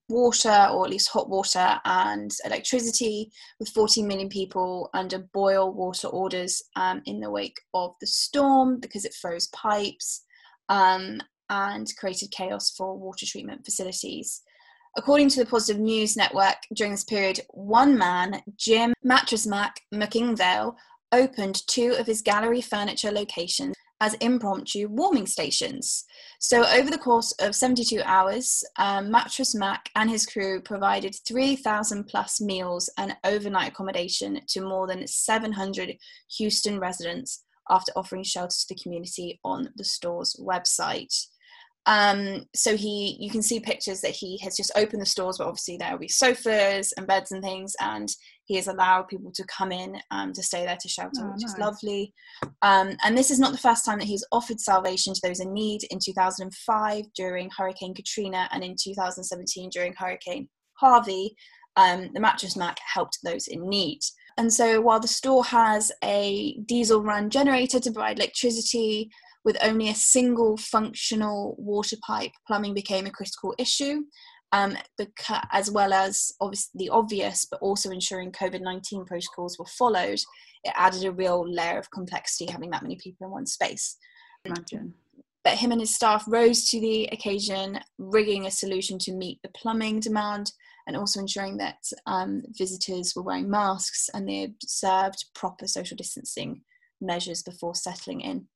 water, 0.08 0.68
or 0.72 0.84
at 0.84 0.90
least 0.90 1.08
hot 1.08 1.28
water 1.28 1.80
and 1.84 2.32
electricity, 2.44 3.30
with 3.60 3.68
14 3.68 4.08
million 4.08 4.28
people 4.28 4.90
under 4.92 5.20
boil 5.32 5.72
water 5.72 6.08
orders 6.08 6.64
um, 6.74 7.00
in 7.06 7.20
the 7.20 7.30
wake 7.30 7.60
of 7.74 7.94
the 8.00 8.08
storm 8.08 8.80
because 8.80 9.04
it 9.04 9.14
froze 9.14 9.46
pipes 9.48 10.24
um, 10.68 11.20
and 11.48 11.92
created 11.96 12.32
chaos 12.32 12.70
for 12.70 12.98
water 12.98 13.24
treatment 13.24 13.64
facilities. 13.64 14.42
According 14.96 15.28
to 15.30 15.40
the 15.44 15.50
Positive 15.50 15.80
News 15.80 16.16
Network, 16.16 16.56
during 16.74 16.92
this 16.92 17.04
period, 17.04 17.40
one 17.50 17.96
man, 17.96 18.42
Jim 18.56 18.94
Mattress 19.04 19.46
Mac 19.46 19.80
McIngvale, 19.92 20.74
opened 21.12 21.64
two 21.68 21.94
of 21.98 22.06
his 22.06 22.22
gallery 22.22 22.60
furniture 22.60 23.12
locations 23.12 23.74
as 24.00 24.14
impromptu 24.14 24.88
warming 24.88 25.26
stations. 25.26 26.04
So, 26.40 26.66
over 26.66 26.90
the 26.90 26.98
course 26.98 27.32
of 27.40 27.54
72 27.54 28.02
hours, 28.04 28.64
um, 28.76 29.10
Mattress 29.10 29.54
Mac 29.54 29.88
and 29.94 30.10
his 30.10 30.26
crew 30.26 30.60
provided 30.60 31.16
3,000 31.26 32.04
plus 32.04 32.40
meals 32.40 32.90
and 32.98 33.16
overnight 33.24 33.68
accommodation 33.68 34.40
to 34.48 34.60
more 34.60 34.86
than 34.86 35.06
700 35.06 35.96
Houston 36.38 36.78
residents 36.78 37.44
after 37.70 37.92
offering 37.96 38.22
shelter 38.22 38.54
to 38.60 38.66
the 38.68 38.80
community 38.82 39.40
on 39.44 39.70
the 39.76 39.84
store's 39.84 40.36
website. 40.36 41.14
Um, 41.86 42.46
so 42.54 42.76
he, 42.76 43.16
you 43.20 43.30
can 43.30 43.42
see 43.42 43.60
pictures 43.60 44.00
that 44.00 44.12
he 44.12 44.38
has 44.38 44.56
just 44.56 44.72
opened 44.74 45.02
the 45.02 45.06
stores, 45.06 45.38
but 45.38 45.46
obviously 45.46 45.76
there 45.76 45.92
will 45.92 45.98
be 45.98 46.08
sofas 46.08 46.92
and 46.96 47.06
beds 47.06 47.32
and 47.32 47.42
things, 47.42 47.74
and 47.80 48.08
he 48.46 48.56
has 48.56 48.68
allowed 48.68 49.08
people 49.08 49.30
to 49.34 49.44
come 49.44 49.70
in 49.70 49.96
um, 50.10 50.32
to 50.32 50.42
stay 50.42 50.64
there 50.64 50.78
to 50.80 50.88
shelter, 50.88 51.20
Oh, 51.22 51.32
which 51.32 51.44
is 51.44 51.56
lovely. 51.58 52.12
Um, 52.62 52.96
and 53.04 53.16
this 53.16 53.30
is 53.30 53.38
not 53.38 53.52
the 53.52 53.58
first 53.58 53.84
time 53.84 53.98
that 53.98 54.08
he's 54.08 54.24
offered 54.32 54.60
salvation 54.60 55.14
to 55.14 55.20
those 55.22 55.40
in 55.40 55.52
need. 55.52 55.82
In 55.90 55.98
2005, 56.02 57.04
during 57.14 57.50
Hurricane 57.56 57.94
Katrina, 57.94 58.48
and 58.52 58.64
in 58.64 58.76
2017, 58.82 59.70
during 59.70 59.92
Hurricane 59.94 60.48
Harvey, 60.74 61.36
um, 61.76 62.10
the 62.14 62.20
Mattress 62.20 62.56
Mac 62.56 62.78
helped 62.92 63.18
those 63.22 63.48
in 63.48 63.68
need. 63.68 64.00
And 64.36 64.52
so, 64.52 64.80
while 64.80 65.00
the 65.00 65.08
store 65.08 65.44
has 65.44 65.92
a 66.02 66.58
diesel 66.66 67.02
run 67.02 67.30
generator 67.30 67.78
to 67.78 67.92
provide 67.92 68.18
electricity, 68.18 69.10
with 69.44 69.56
only 69.62 69.90
a 69.90 69.94
single 69.94 70.56
functional 70.56 71.54
water 71.58 71.96
pipe, 72.06 72.32
plumbing 72.46 72.74
became 72.74 73.06
a 73.06 73.10
critical 73.10 73.54
issue, 73.58 74.02
um, 74.52 74.76
beca- 75.00 75.46
as 75.52 75.70
well 75.70 75.92
as 75.92 76.32
obviously 76.40 76.86
the 76.86 76.90
obvious, 76.90 77.44
but 77.44 77.60
also 77.60 77.90
ensuring 77.90 78.32
COVID 78.32 78.60
19 78.62 79.04
protocols 79.04 79.58
were 79.58 79.66
followed. 79.66 80.20
It 80.64 80.72
added 80.76 81.04
a 81.04 81.12
real 81.12 81.44
layer 81.46 81.78
of 81.78 81.90
complexity 81.90 82.50
having 82.50 82.70
that 82.70 82.82
many 82.82 82.96
people 82.96 83.26
in 83.26 83.32
one 83.32 83.46
space. 83.46 83.96
Imagine. 84.44 84.94
But 85.42 85.58
him 85.58 85.72
and 85.72 85.80
his 85.80 85.94
staff 85.94 86.24
rose 86.26 86.64
to 86.70 86.80
the 86.80 87.06
occasion, 87.12 87.80
rigging 87.98 88.46
a 88.46 88.50
solution 88.50 88.98
to 89.00 89.12
meet 89.12 89.40
the 89.42 89.50
plumbing 89.50 90.00
demand 90.00 90.52
and 90.86 90.96
also 90.96 91.20
ensuring 91.20 91.58
that 91.58 91.78
um, 92.06 92.42
visitors 92.56 93.14
were 93.14 93.22
wearing 93.22 93.50
masks 93.50 94.08
and 94.14 94.26
they 94.26 94.44
observed 94.44 95.24
proper 95.34 95.66
social 95.66 95.96
distancing 95.96 96.62
measures 97.00 97.42
before 97.42 97.74
settling 97.74 98.20
in. 98.20 98.46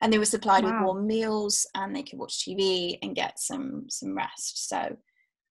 And 0.00 0.12
they 0.12 0.18
were 0.18 0.24
supplied 0.24 0.64
with 0.64 0.74
warm 0.80 1.06
meals 1.06 1.66
and 1.74 1.94
they 1.94 2.02
could 2.02 2.18
watch 2.18 2.44
TV 2.44 2.98
and 3.02 3.14
get 3.14 3.38
some 3.38 3.84
some 3.88 4.16
rest. 4.16 4.68
So 4.68 4.96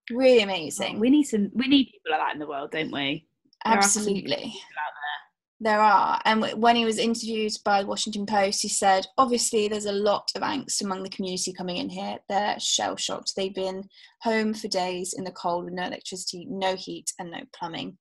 really 0.10 0.44
amazing. 0.44 0.98
Oh, 0.98 1.00
we 1.00 1.10
need 1.10 1.24
some. 1.24 1.52
We 1.54 1.68
need 1.68 1.86
people 1.86 2.12
like 2.12 2.20
that 2.20 2.34
in 2.34 2.40
the 2.40 2.48
world, 2.48 2.72
don't 2.72 2.92
we? 2.92 3.28
there 3.66 3.74
Absolutely. 3.74 4.54
There 5.62 5.82
are. 5.82 6.22
And 6.24 6.46
when 6.62 6.78
he 6.78 6.86
was 6.86 6.98
interviewed 6.98 7.52
by 7.66 7.82
the 7.82 7.88
Washington 7.88 8.26
Post, 8.26 8.62
he 8.62 8.70
said, 8.70 9.06
obviously, 9.18 9.68
there's 9.68 9.88
a 9.88 9.92
lot 9.92 10.32
of 10.34 10.42
angst 10.42 10.82
among 10.82 11.04
the 11.04 11.10
community 11.10 11.52
coming 11.52 11.76
in 11.78 11.90
here. 11.90 12.18
They're 12.30 12.58
shell 12.60 12.96
shocked. 12.96 13.34
They've 13.36 13.54
been 13.54 13.84
home 14.22 14.54
for 14.54 14.70
days 14.70 15.14
in 15.18 15.26
the 15.26 15.32
cold 15.32 15.66
with 15.66 15.74
no 15.74 15.84
electricity, 15.84 16.46
no 16.50 16.76
heat, 16.76 17.12
and 17.20 17.30
no 17.30 17.42
plumbing. 17.54 17.98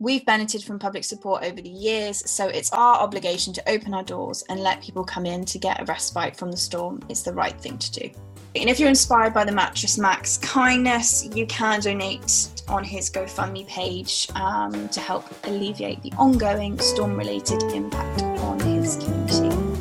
We've 0.00 0.26
benefited 0.26 0.64
from 0.64 0.80
public 0.80 1.04
support 1.04 1.44
over 1.44 1.60
the 1.60 1.68
years, 1.68 2.28
so 2.28 2.48
it's 2.48 2.72
our 2.72 2.96
obligation 2.96 3.52
to 3.52 3.68
open 3.68 3.94
our 3.94 4.02
doors 4.02 4.42
and 4.48 4.58
let 4.58 4.82
people 4.82 5.04
come 5.04 5.24
in 5.24 5.44
to 5.44 5.58
get 5.58 5.80
a 5.80 5.84
respite 5.84 6.36
from 6.36 6.50
the 6.50 6.56
storm. 6.56 7.00
It's 7.08 7.22
the 7.22 7.32
right 7.32 7.58
thing 7.60 7.78
to 7.78 7.92
do. 7.92 8.10
And 8.56 8.68
if 8.68 8.80
you're 8.80 8.88
inspired 8.88 9.32
by 9.32 9.44
the 9.44 9.52
Mattress 9.52 9.96
Max 9.96 10.36
kindness, 10.38 11.28
you 11.32 11.46
can 11.46 11.80
donate 11.80 12.48
on 12.66 12.82
his 12.82 13.08
GoFundMe 13.08 13.68
page 13.68 14.28
um, 14.34 14.88
to 14.88 14.98
help 14.98 15.26
alleviate 15.44 16.02
the 16.02 16.12
ongoing 16.18 16.76
storm 16.80 17.16
related 17.16 17.62
impact 17.62 18.22
on 18.22 18.58
his 18.60 18.96
community. 18.96 19.73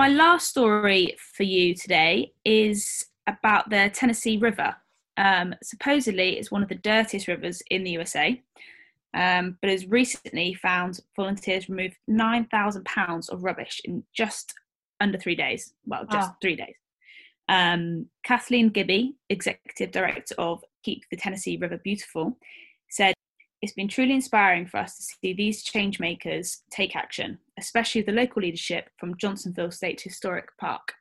My 0.00 0.08
last 0.08 0.48
story 0.48 1.14
for 1.18 1.42
you 1.42 1.74
today 1.74 2.32
is 2.42 3.04
about 3.26 3.68
the 3.68 3.90
Tennessee 3.92 4.38
River. 4.38 4.74
Um, 5.18 5.54
supposedly, 5.62 6.38
it's 6.38 6.50
one 6.50 6.62
of 6.62 6.70
the 6.70 6.76
dirtiest 6.76 7.28
rivers 7.28 7.62
in 7.70 7.84
the 7.84 7.90
USA, 7.90 8.42
um, 9.12 9.58
but 9.60 9.68
has 9.68 9.84
recently 9.84 10.54
found 10.54 11.00
volunteers 11.16 11.68
removed 11.68 11.96
9,000 12.08 12.82
pounds 12.86 13.28
of 13.28 13.44
rubbish 13.44 13.82
in 13.84 14.02
just 14.14 14.54
under 15.00 15.18
three 15.18 15.34
days. 15.34 15.74
Well, 15.84 16.06
just 16.10 16.30
Wow. 16.30 16.36
three 16.40 16.56
days. 16.56 16.76
Um, 17.50 18.08
Kathleen 18.24 18.70
Gibi, 18.70 19.16
executive 19.28 19.90
director 19.90 20.34
of 20.38 20.64
Keep 20.82 21.10
the 21.10 21.18
Tennessee 21.18 21.58
River 21.58 21.76
Beautiful, 21.76 22.38
said, 22.88 23.12
It's 23.60 23.74
been 23.74 23.88
truly 23.88 24.14
inspiring 24.14 24.66
for 24.66 24.78
us 24.78 24.96
to 24.96 25.02
see 25.02 25.34
these 25.34 25.62
change 25.62 26.00
makers 26.00 26.62
take 26.70 26.96
action, 26.96 27.38
especially 27.60 28.02
the 28.02 28.12
local 28.12 28.42
leadership 28.42 28.88
from 28.98 29.16
Johnsonville 29.16 29.70
State 29.70 30.00
Historic 30.00 30.46
Park. 30.58 30.92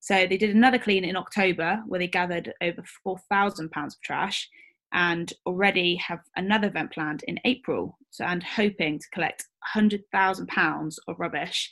So 0.00 0.26
they 0.26 0.36
did 0.36 0.54
another 0.54 0.78
clean 0.78 1.04
in 1.04 1.16
October 1.16 1.82
where 1.86 1.98
they 1.98 2.06
gathered 2.06 2.52
over 2.60 2.84
4,000 3.02 3.70
pounds 3.70 3.94
of 3.94 4.02
trash 4.02 4.48
and 4.92 5.32
already 5.46 5.96
have 5.96 6.20
another 6.36 6.68
event 6.68 6.92
planned 6.92 7.24
in 7.26 7.40
April. 7.44 7.98
So 8.10 8.24
and 8.24 8.42
hoping 8.42 8.98
to 8.98 9.10
collect 9.12 9.44
100,000 9.74 10.46
pounds 10.48 11.00
of 11.08 11.18
rubbish 11.18 11.70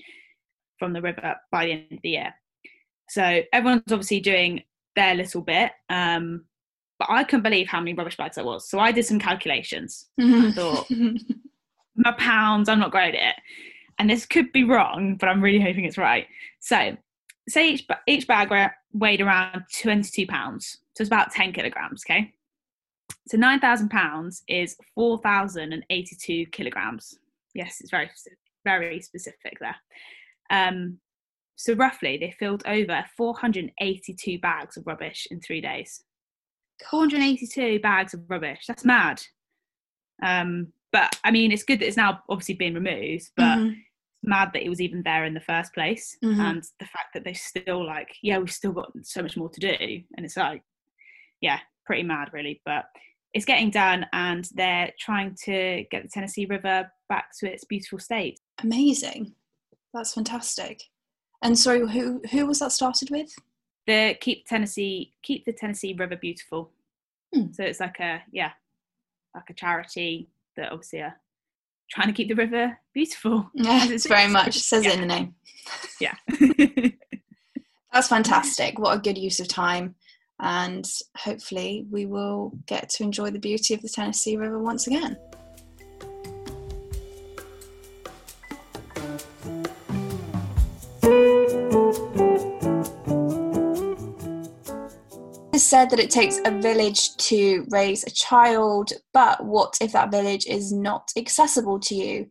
from 0.79 0.95
the 0.95 1.03
river 1.03 1.37
by 1.51 1.67
the 1.67 1.73
end 1.73 1.93
of 1.93 1.99
the 2.03 2.09
year. 2.09 2.35
So 3.11 3.43
everyone's 3.53 3.93
obviously 3.93 4.21
doing 4.21 4.63
their 4.97 5.15
little 5.15 5.43
bit. 5.43 5.73
Um, 5.91 6.47
but 6.99 7.11
I 7.11 7.25
couldn't 7.25 7.43
believe 7.43 7.69
how 7.69 7.81
many 7.81 7.95
rubbish 7.95 8.17
bags 8.17 8.37
there 8.37 8.45
was. 8.45 8.69
So 8.69 8.79
I 8.79 8.93
did 8.93 9.05
some 9.05 9.19
calculations. 9.19 10.07
I 10.19 10.53
thought, 10.53 10.91
my 11.97 12.13
pounds, 12.13 12.69
I'm 12.69 12.79
not 12.79 12.93
great 12.93 13.15
at 13.15 13.31
it. 13.31 13.35
And 13.99 14.09
this 14.09 14.27
could 14.27 14.53
be 14.53 14.65
wrong, 14.65 15.17
but 15.17 15.29
I'm 15.29 15.43
really 15.43 15.61
hoping 15.61 15.85
it's 15.85 15.99
right. 15.99 16.27
So, 16.61 16.97
say 17.49 17.71
each, 17.71 17.87
each 18.07 18.27
bag 18.27 18.51
weighed 18.93 19.21
around 19.21 19.65
22 19.81 20.27
pounds. 20.27 20.79
So 20.95 21.03
it's 21.03 21.09
about 21.09 21.33
10 21.33 21.53
kilograms, 21.53 22.03
okay? 22.09 22.33
So 23.29 23.37
9,000 23.37 23.89
pounds 23.89 24.43
is 24.49 24.77
4,082 24.95 26.47
kilograms. 26.47 27.19
Yes, 27.55 27.81
it's 27.81 27.91
very, 27.91 28.11
very 28.65 29.01
specific 29.01 29.59
there. 29.61 29.77
Um, 30.51 30.99
so 31.57 31.75
roughly, 31.75 32.19
they 32.19 32.35
filled 32.39 32.63
over 32.67 33.05
482 33.17 34.39
bags 34.41 34.77
of 34.77 34.87
rubbish 34.87 35.29
in 35.31 35.41
three 35.41 35.61
days. 35.61 36.03
482 36.91 37.81
bags 37.81 38.15
of 38.15 38.29
rubbish. 38.29 38.65
That's 38.67 38.85
mad. 38.85 39.23
Um, 40.23 40.73
but 40.93 41.17
I 41.25 41.31
mean, 41.31 41.51
it's 41.51 41.65
good 41.65 41.81
that 41.81 41.87
it's 41.87 41.97
now 41.97 42.23
obviously 42.29 42.55
been 42.55 42.75
removed, 42.75 43.31
but 43.37 43.59
mm-hmm. 43.59 43.73
mad 44.23 44.51
that 44.53 44.63
it 44.63 44.69
was 44.69 44.81
even 44.81 45.03
there 45.03 45.25
in 45.25 45.35
the 45.35 45.41
first 45.41 45.73
place. 45.73 46.17
Mm-hmm. 46.23 46.41
And 46.41 46.63
the 46.79 46.87
fact 46.87 47.15
that 47.15 47.25
they 47.25 47.33
still 47.33 47.85
like, 47.85 48.15
yeah, 48.23 48.39
we've 48.39 48.53
still 48.53 48.73
got 48.73 48.93
so 49.03 49.23
much 49.23 49.37
more 49.37 49.49
to 49.49 49.61
do. 49.61 50.03
And 50.17 50.25
it's 50.27 50.37
like, 50.37 50.63
yeah, 51.41 51.59
pretty 51.87 52.03
mad, 52.03 52.31
really. 52.33 52.61
But 52.65 52.85
it's 53.33 53.47
getting 53.47 53.71
done, 53.71 54.07
and 54.13 54.47
they're 54.55 54.93
trying 55.01 55.35
to 55.45 55.85
get 55.91 56.03
the 56.03 56.09
Tennessee 56.09 56.45
River 56.45 56.91
back 57.09 57.31
to 57.41 57.51
its 57.51 57.65
beautiful 57.65 57.99
state. 57.99 58.39
Amazing. 58.63 59.33
That's 59.95 60.13
fantastic. 60.13 60.83
And 61.43 61.59
so, 61.59 61.87
who 61.87 62.21
who 62.31 62.47
was 62.47 62.59
that 62.59 62.73
started 62.73 63.11
with? 63.11 63.35
The 63.87 64.17
Keep 64.21 64.47
Tennessee 64.47 65.15
Keep 65.23 65.47
the 65.47 65.53
Tennessee 65.53 65.97
River 65.99 66.17
Beautiful. 66.17 66.71
Hmm. 67.35 67.53
So 67.53 67.65
it's 67.65 67.81
like 67.81 67.99
a 68.01 68.23
yeah, 68.31 68.53
like 69.35 69.49
a 69.49 69.55
charity 69.55 70.29
that 70.57 70.73
obviously 70.73 71.01
are 71.01 71.17
trying 71.91 72.09
to 72.09 72.15
keep 72.15 72.29
the 72.29 72.35
river 72.35 72.79
beautiful. 72.95 73.51
Yeah, 73.55 73.87
it's 73.89 74.07
very 74.07 74.31
much 74.31 74.59
says 74.59 74.85
yeah. 74.85 74.91
it 74.91 74.95
in 74.95 75.01
the 75.01 75.07
name. 75.07 75.35
Yeah. 76.01 76.15
That's 77.93 78.09
fantastic. 78.09 78.79
What 78.79 78.97
a 78.97 79.01
good 79.01 79.19
use 79.19 79.41
of 79.41 79.49
time. 79.49 79.97
And 80.41 80.85
hopefully, 81.17 81.87
we 81.91 82.07
will 82.07 82.53
get 82.67 82.89
to 82.91 83.05
enjoy 83.05 83.31
the 83.31 83.39
beauty 83.39 83.75
of 83.75 83.83
the 83.83 83.89
Tennessee 83.89 84.37
River 84.37 84.59
once 84.59 84.87
again. 84.87 85.17
Said 95.73 95.89
that 95.89 95.99
it 95.99 96.11
takes 96.11 96.39
a 96.45 96.51
village 96.51 97.17
to 97.17 97.65
raise 97.71 98.05
a 98.05 98.11
child, 98.11 98.93
but 99.15 99.43
what 99.43 99.75
if 99.81 99.91
that 99.93 100.11
village 100.11 100.45
is 100.45 100.71
not 100.71 101.11
accessible 101.17 101.81
to 101.81 101.95
you? 101.95 102.27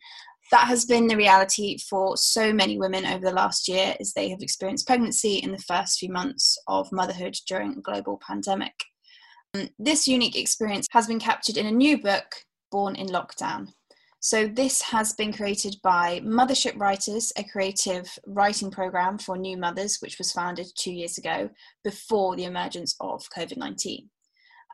That 0.52 0.68
has 0.68 0.86
been 0.86 1.08
the 1.08 1.18
reality 1.18 1.80
for 1.90 2.16
so 2.18 2.54
many 2.54 2.78
women 2.78 3.04
over 3.04 3.26
the 3.26 3.34
last 3.34 3.68
year 3.68 3.96
as 4.00 4.14
they 4.14 4.30
have 4.30 4.44
experienced 4.44 4.86
pregnancy 4.86 5.38
in 5.38 5.52
the 5.52 5.58
first 5.58 5.98
few 5.98 6.12
months 6.12 6.56
of 6.68 6.92
motherhood 6.92 7.36
during 7.48 7.72
a 7.72 7.82
global 7.82 8.22
pandemic. 8.24 8.76
Um, 9.56 9.70
this 9.80 10.08
unique 10.08 10.36
experience 10.36 10.86
has 10.92 11.08
been 11.08 11.20
captured 11.20 11.58
in 11.58 11.66
a 11.66 11.72
new 11.72 12.00
book, 12.00 12.26
Born 12.72 12.96
in 12.96 13.08
Lockdown. 13.08 13.70
So, 14.24 14.46
this 14.48 14.84
has 14.84 15.14
been 15.14 15.34
created 15.34 15.78
by 15.82 16.20
Mothership 16.20 16.80
Writers, 16.80 17.34
a 17.38 17.44
creative 17.44 18.08
writing 18.28 18.70
program 18.70 19.18
for 19.18 19.36
new 19.36 19.58
mothers, 19.58 19.98
which 20.00 20.20
was 20.20 20.32
founded 20.32 20.68
two 20.78 20.92
years 20.92 21.18
ago 21.18 21.50
before 21.84 22.36
the 22.36 22.44
emergence 22.44 22.96
of 23.02 23.28
COVID 23.36 23.58
19. 23.58 24.12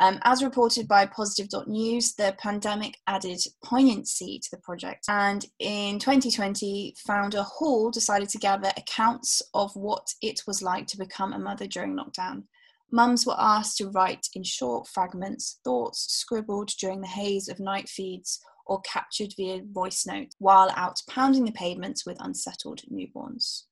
Um, 0.01 0.19
as 0.23 0.43
reported 0.43 0.85
by 0.85 1.05
Positive.news, 1.05 2.15
the 2.15 2.35
pandemic 2.37 2.97
added 3.07 3.39
poignancy 3.63 4.37
to 4.43 4.49
the 4.51 4.61
project. 4.61 5.05
And 5.07 5.45
in 5.59 5.97
2020, 5.97 6.95
founder 7.07 7.43
Hall 7.43 7.89
decided 7.89 8.27
to 8.29 8.37
gather 8.39 8.71
accounts 8.75 9.41
of 9.53 9.73
what 9.77 10.13
it 10.21 10.41
was 10.45 10.61
like 10.61 10.87
to 10.87 10.97
become 10.97 11.31
a 11.31 11.39
mother 11.39 11.67
during 11.67 11.95
lockdown. 11.95 12.43
Mums 12.91 13.25
were 13.25 13.39
asked 13.39 13.77
to 13.77 13.89
write 13.91 14.27
in 14.33 14.43
short 14.43 14.89
fragments 14.89 15.61
thoughts 15.63 16.05
scribbled 16.13 16.71
during 16.79 16.99
the 16.99 17.07
haze 17.07 17.47
of 17.47 17.61
night 17.61 17.87
feeds 17.87 18.41
or 18.67 18.81
captured 18.81 19.33
via 19.37 19.61
voice 19.71 20.05
notes 20.05 20.35
while 20.39 20.71
out 20.75 20.99
pounding 21.09 21.45
the 21.45 21.51
pavements 21.51 22.05
with 22.05 22.17
unsettled 22.21 22.81
newborns. 22.91 23.63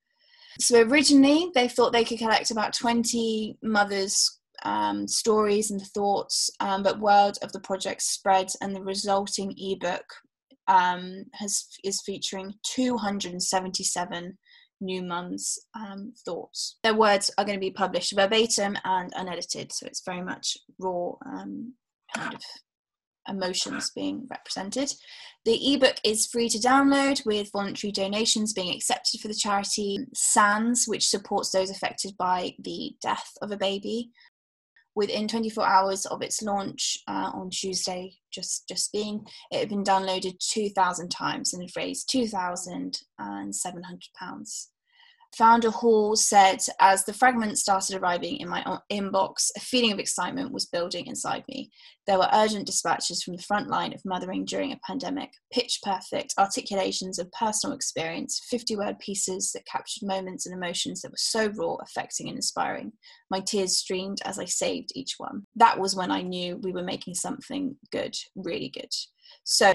So 0.59 0.81
originally, 0.81 1.51
they 1.53 1.67
thought 1.67 1.91
they 1.91 2.05
could 2.05 2.19
collect 2.19 2.51
about 2.51 2.73
20 2.73 3.57
mothers' 3.61 4.39
um, 4.63 5.07
stories 5.07 5.71
and 5.71 5.81
thoughts, 5.81 6.49
um, 6.59 6.81
but 6.81 6.99
word 6.99 7.33
of 7.41 7.51
the 7.51 7.59
project 7.59 8.01
spread, 8.01 8.47
and 8.61 8.75
the 8.75 8.81
resulting 8.81 9.53
ebook 9.57 10.05
um, 10.67 11.25
has 11.33 11.67
is 11.83 12.01
featuring 12.01 12.53
277 12.73 14.37
new 14.81 15.03
mums' 15.03 15.59
um, 15.75 16.13
thoughts. 16.25 16.77
Their 16.83 16.95
words 16.95 17.31
are 17.37 17.45
going 17.45 17.57
to 17.57 17.65
be 17.65 17.71
published 17.71 18.15
verbatim 18.15 18.77
and 18.85 19.11
unedited, 19.15 19.71
so 19.71 19.85
it's 19.85 20.03
very 20.05 20.21
much 20.21 20.57
raw 20.79 21.11
um, 21.25 21.73
kind 22.15 22.33
of 22.33 22.41
emotions 23.27 23.91
being 23.95 24.27
represented. 24.29 24.93
The 25.45 25.73
ebook 25.73 25.97
is 26.03 26.25
free 26.25 26.49
to 26.49 26.57
download 26.57 27.25
with 27.25 27.51
voluntary 27.51 27.91
donations 27.91 28.53
being 28.53 28.73
accepted 28.75 29.21
for 29.21 29.27
the 29.27 29.35
charity 29.35 29.99
Sands, 30.13 30.87
which 30.87 31.07
supports 31.07 31.51
those 31.51 31.69
affected 31.69 32.17
by 32.17 32.55
the 32.59 32.95
death 33.01 33.31
of 33.41 33.51
a 33.51 33.57
baby. 33.57 34.11
Within 34.95 35.27
24 35.27 35.67
hours 35.67 36.05
of 36.05 36.21
its 36.21 36.41
launch 36.41 36.97
uh, 37.07 37.29
on 37.33 37.49
Tuesday, 37.49 38.13
just 38.31 38.67
just 38.67 38.93
being, 38.93 39.27
it 39.51 39.59
had 39.59 39.69
been 39.69 39.83
downloaded 39.83 40.39
2,000 40.39 41.09
times 41.09 41.53
and 41.53 41.61
had 41.61 41.75
raised 41.75 42.09
2,700 42.09 44.01
pounds. 44.17 44.71
Founder 45.37 45.69
Hall 45.69 46.15
said, 46.15 46.59
as 46.79 47.03
the 47.03 47.11
fragments 47.11 47.59
started 47.59 47.97
arriving 47.97 48.37
in 48.37 48.47
my 48.47 48.63
inbox, 48.89 49.51
a 49.57 49.59
feeling 49.59 49.91
of 49.91 49.99
excitement 49.99 50.53
was 50.53 50.65
building 50.67 51.07
inside 51.07 51.43
me. 51.49 51.71
There 52.07 52.17
were 52.17 52.29
urgent 52.31 52.65
dispatches 52.65 53.21
from 53.21 53.35
the 53.35 53.43
front 53.43 53.67
line 53.67 53.93
of 53.93 54.05
mothering 54.05 54.45
during 54.45 54.71
a 54.71 54.79
pandemic, 54.87 55.31
pitch 55.51 55.79
perfect 55.83 56.33
articulations 56.37 57.19
of 57.19 57.29
personal 57.33 57.75
experience, 57.75 58.39
50 58.49 58.77
word 58.77 58.97
pieces 58.99 59.51
that 59.51 59.65
captured 59.65 60.07
moments 60.07 60.45
and 60.45 60.55
emotions 60.55 61.01
that 61.01 61.11
were 61.11 61.17
so 61.17 61.47
raw, 61.57 61.75
affecting, 61.81 62.29
and 62.29 62.37
inspiring. 62.37 62.93
My 63.29 63.41
tears 63.41 63.75
streamed 63.75 64.19
as 64.23 64.39
I 64.39 64.45
saved 64.45 64.91
each 64.95 65.15
one. 65.17 65.47
That 65.57 65.77
was 65.77 65.97
when 65.97 66.11
I 66.11 66.21
knew 66.21 66.61
we 66.63 66.71
were 66.71 66.83
making 66.83 67.15
something 67.15 67.75
good, 67.91 68.15
really 68.35 68.69
good. 68.69 68.93
So, 69.43 69.73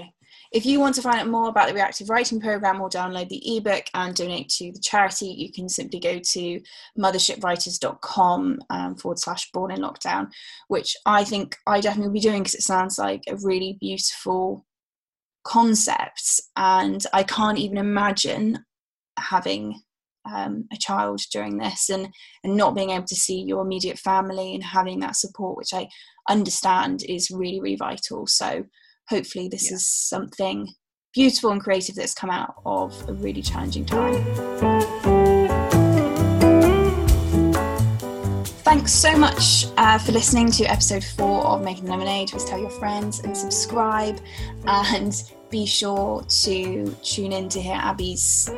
if 0.52 0.66
you 0.66 0.80
want 0.80 0.96
to 0.96 1.02
find 1.02 1.20
out 1.20 1.28
more 1.28 1.48
about 1.48 1.68
the 1.68 1.74
Reactive 1.74 2.10
Writing 2.10 2.40
Program 2.40 2.80
or 2.80 2.88
download 2.88 3.28
the 3.28 3.56
ebook 3.56 3.84
and 3.94 4.14
donate 4.14 4.48
to 4.48 4.72
the 4.72 4.80
charity, 4.80 5.26
you 5.26 5.52
can 5.52 5.68
simply 5.68 6.00
go 6.00 6.18
to 6.18 6.60
mothershipwriters.com 6.98 8.58
um, 8.68 8.96
forward 8.96 9.20
slash 9.20 9.50
born 9.52 9.70
in 9.70 9.80
lockdown, 9.80 10.28
which 10.66 10.96
I 11.06 11.22
think 11.22 11.56
I 11.68 11.80
definitely 11.80 12.08
will 12.08 12.14
be 12.14 12.20
doing 12.20 12.42
because 12.42 12.56
it 12.56 12.62
sounds 12.62 12.98
like 12.98 13.22
a 13.28 13.36
really 13.36 13.76
beautiful 13.80 14.66
concept. 15.44 16.40
And 16.56 17.04
I 17.12 17.22
can't 17.22 17.58
even 17.58 17.78
imagine 17.78 18.64
having 19.18 19.80
um, 20.30 20.66
a 20.72 20.76
child 20.76 21.20
during 21.32 21.58
this 21.58 21.88
and, 21.88 22.08
and 22.44 22.56
not 22.56 22.74
being 22.74 22.90
able 22.90 23.06
to 23.06 23.14
see 23.14 23.42
your 23.42 23.62
immediate 23.62 23.98
family 23.98 24.54
and 24.54 24.64
having 24.64 25.00
that 25.00 25.16
support, 25.16 25.56
which 25.56 25.72
I 25.72 25.88
understand 26.28 27.02
is 27.08 27.30
really, 27.30 27.60
really 27.60 27.76
vital. 27.76 28.26
So, 28.26 28.64
hopefully 29.10 29.48
this 29.48 29.70
yeah. 29.70 29.76
is 29.76 29.86
something 29.86 30.72
beautiful 31.12 31.50
and 31.50 31.60
creative 31.60 31.96
that's 31.96 32.14
come 32.14 32.30
out 32.30 32.54
of 32.64 33.08
a 33.08 33.12
really 33.12 33.42
challenging 33.42 33.84
time. 33.84 34.24
Thanks 38.62 38.92
so 38.92 39.16
much 39.16 39.66
uh, 39.76 39.98
for 39.98 40.12
listening 40.12 40.52
to 40.52 40.64
episode 40.64 41.02
four 41.02 41.44
of 41.44 41.64
Making 41.64 41.86
Lemonade. 41.86 42.28
Please 42.28 42.44
tell 42.44 42.60
your 42.60 42.70
friends 42.70 43.18
and 43.20 43.36
subscribe, 43.36 44.20
and 44.64 45.12
be 45.50 45.66
sure 45.66 46.22
to 46.22 46.96
tune 47.02 47.32
in 47.32 47.48
to 47.48 47.60
hear 47.60 47.74
Abby's 47.74 48.48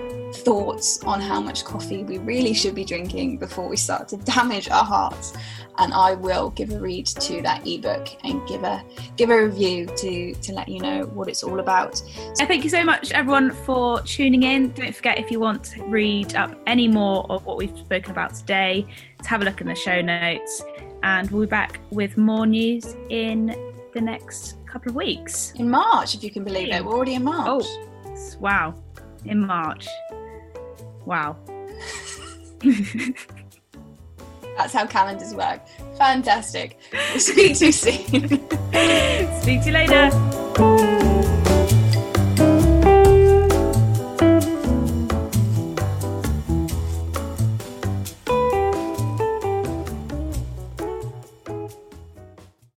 thoughts 0.42 1.02
on 1.04 1.20
how 1.20 1.40
much 1.40 1.64
coffee 1.64 2.04
we 2.04 2.18
really 2.18 2.54
should 2.54 2.74
be 2.74 2.84
drinking 2.84 3.38
before 3.38 3.68
we 3.68 3.76
start 3.76 4.08
to 4.08 4.16
damage 4.18 4.68
our 4.70 4.84
hearts 4.84 5.32
and 5.78 5.92
I 5.92 6.14
will 6.14 6.50
give 6.50 6.70
a 6.70 6.78
read 6.78 7.06
to 7.06 7.42
that 7.42 7.66
ebook 7.66 8.08
and 8.24 8.46
give 8.46 8.62
a 8.62 8.84
give 9.16 9.30
a 9.30 9.44
review 9.44 9.86
to 9.86 10.34
to 10.34 10.52
let 10.52 10.68
you 10.68 10.80
know 10.80 11.04
what 11.06 11.28
it's 11.28 11.42
all 11.42 11.60
about. 11.60 11.96
So 12.34 12.46
thank 12.46 12.64
you 12.64 12.70
so 12.70 12.84
much 12.84 13.12
everyone 13.12 13.52
for 13.52 14.00
tuning 14.02 14.42
in. 14.42 14.72
Don't 14.72 14.94
forget 14.94 15.18
if 15.18 15.30
you 15.30 15.40
want 15.40 15.64
to 15.64 15.82
read 15.84 16.34
up 16.34 16.54
any 16.66 16.88
more 16.88 17.26
of 17.30 17.44
what 17.46 17.56
we've 17.56 17.76
spoken 17.78 18.10
about 18.10 18.34
today, 18.34 18.86
to 19.22 19.28
have 19.28 19.42
a 19.42 19.44
look 19.44 19.60
in 19.60 19.66
the 19.66 19.74
show 19.74 20.00
notes, 20.00 20.62
and 21.02 21.30
we'll 21.30 21.42
be 21.42 21.50
back 21.50 21.80
with 21.90 22.16
more 22.16 22.46
news 22.46 22.96
in 23.08 23.56
the 23.94 24.00
next 24.00 24.56
couple 24.66 24.90
of 24.90 24.96
weeks. 24.96 25.52
In 25.56 25.68
March, 25.68 26.14
if 26.14 26.24
you 26.24 26.30
can 26.30 26.44
believe 26.44 26.72
it, 26.72 26.84
we're 26.84 26.92
already 26.92 27.14
in 27.14 27.24
March. 27.24 27.64
Oh, 27.66 28.18
wow! 28.40 28.74
In 29.24 29.46
March. 29.46 29.86
Wow. 31.06 31.36
That's 34.56 34.74
how 34.74 34.86
calendars 34.86 35.34
work. 35.34 35.60
Fantastic. 35.98 36.78
We'll 36.92 37.20
speak 37.20 37.56
to 37.58 37.66
you 37.66 37.72
soon. 37.72 38.28
Speak 39.40 39.62
to 39.62 39.66
you 39.66 39.72
later. 39.72 41.21